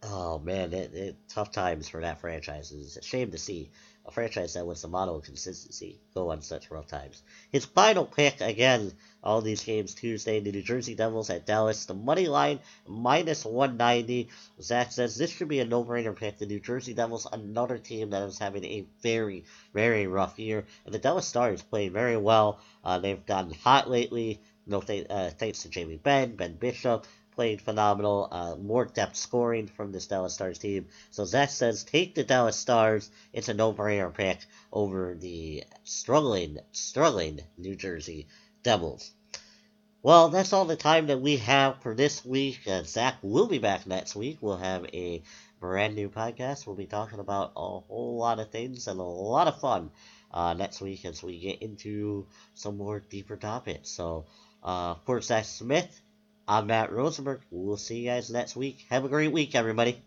Oh 0.02 0.38
man, 0.38 0.72
it, 0.72 0.94
it, 0.94 1.16
tough 1.28 1.52
times 1.52 1.88
for 1.88 2.00
that 2.00 2.20
franchise. 2.20 2.72
It's 2.72 2.96
a 2.96 3.02
shame 3.02 3.32
to 3.32 3.38
see 3.38 3.70
a 4.06 4.10
franchise 4.10 4.54
that 4.54 4.66
was 4.66 4.82
the 4.82 4.88
model 4.88 5.16
of 5.16 5.24
consistency 5.24 6.00
go 6.14 6.30
on 6.30 6.42
such 6.42 6.70
rough 6.70 6.86
times. 6.86 7.22
His 7.52 7.64
final 7.64 8.04
pick 8.04 8.40
again, 8.40 8.92
all 9.22 9.40
these 9.40 9.62
games 9.62 9.94
Tuesday, 9.94 10.40
the 10.40 10.52
New 10.52 10.62
Jersey 10.62 10.94
Devils 10.94 11.30
at 11.30 11.46
Dallas. 11.46 11.84
The 11.84 11.94
money 11.94 12.26
line 12.26 12.60
minus 12.86 13.44
190. 13.44 14.28
Zach 14.60 14.92
says 14.92 15.16
this 15.16 15.30
should 15.30 15.48
be 15.48 15.60
a 15.60 15.64
no-brainer 15.64 16.16
pick. 16.16 16.38
The 16.38 16.46
New 16.46 16.60
Jersey 16.60 16.94
Devils, 16.94 17.26
another 17.30 17.78
team 17.78 18.10
that 18.10 18.22
is 18.22 18.38
having 18.38 18.64
a 18.64 18.86
very, 19.02 19.44
very 19.74 20.06
rough 20.06 20.38
year, 20.38 20.64
and 20.84 20.94
the 20.94 20.98
Dallas 20.98 21.26
Stars 21.26 21.62
playing 21.62 21.92
very 21.92 22.16
well. 22.16 22.58
Uh, 22.84 22.98
they've 22.98 23.24
gotten 23.26 23.52
hot 23.52 23.90
lately. 23.90 24.40
No, 24.66 24.80
th- 24.80 25.06
uh, 25.10 25.30
thanks 25.30 25.62
to 25.62 25.68
Jamie 25.68 25.96
Benn, 25.96 26.36
Ben 26.36 26.54
Bishop, 26.54 27.06
played 27.40 27.62
phenomenal. 27.62 28.28
Uh, 28.30 28.54
more 28.56 28.84
depth 28.84 29.16
scoring 29.16 29.66
from 29.66 29.92
this 29.92 30.06
Dallas 30.06 30.34
Stars 30.34 30.58
team. 30.58 30.88
So 31.10 31.24
Zach 31.24 31.48
says 31.48 31.84
take 31.84 32.14
the 32.14 32.22
Dallas 32.22 32.54
Stars. 32.54 33.10
It's 33.32 33.48
a 33.48 33.54
no-brainer 33.54 34.12
pick 34.12 34.40
over 34.70 35.16
the 35.18 35.64
struggling, 35.82 36.58
struggling 36.72 37.40
New 37.56 37.76
Jersey 37.76 38.26
Devils. 38.62 39.10
Well, 40.02 40.28
that's 40.28 40.52
all 40.52 40.66
the 40.66 40.76
time 40.76 41.06
that 41.06 41.22
we 41.22 41.38
have 41.38 41.80
for 41.80 41.94
this 41.94 42.22
week. 42.26 42.60
Uh, 42.68 42.82
Zach 42.82 43.16
will 43.22 43.46
be 43.46 43.58
back 43.58 43.86
next 43.86 44.14
week. 44.14 44.36
We'll 44.42 44.58
have 44.58 44.84
a 44.92 45.22
brand 45.60 45.94
new 45.94 46.10
podcast. 46.10 46.66
We'll 46.66 46.76
be 46.76 46.84
talking 46.84 47.20
about 47.20 47.52
a 47.56 47.80
whole 47.80 48.18
lot 48.18 48.38
of 48.38 48.50
things 48.50 48.86
and 48.86 49.00
a 49.00 49.02
lot 49.02 49.48
of 49.48 49.62
fun 49.62 49.92
uh, 50.30 50.52
next 50.52 50.82
week 50.82 51.06
as 51.06 51.22
we 51.22 51.38
get 51.38 51.62
into 51.62 52.26
some 52.52 52.76
more 52.76 53.00
deeper 53.00 53.38
topics. 53.38 53.88
So, 53.88 54.26
uh, 54.62 54.96
for 55.06 55.22
Zach 55.22 55.46
Smith, 55.46 56.02
I'm 56.50 56.66
Matt 56.66 56.90
Rosenberg. 56.90 57.42
We'll 57.52 57.76
see 57.76 58.00
you 58.00 58.10
guys 58.10 58.28
next 58.28 58.56
week. 58.56 58.84
Have 58.90 59.04
a 59.04 59.08
great 59.08 59.30
week, 59.30 59.54
everybody. 59.54 60.02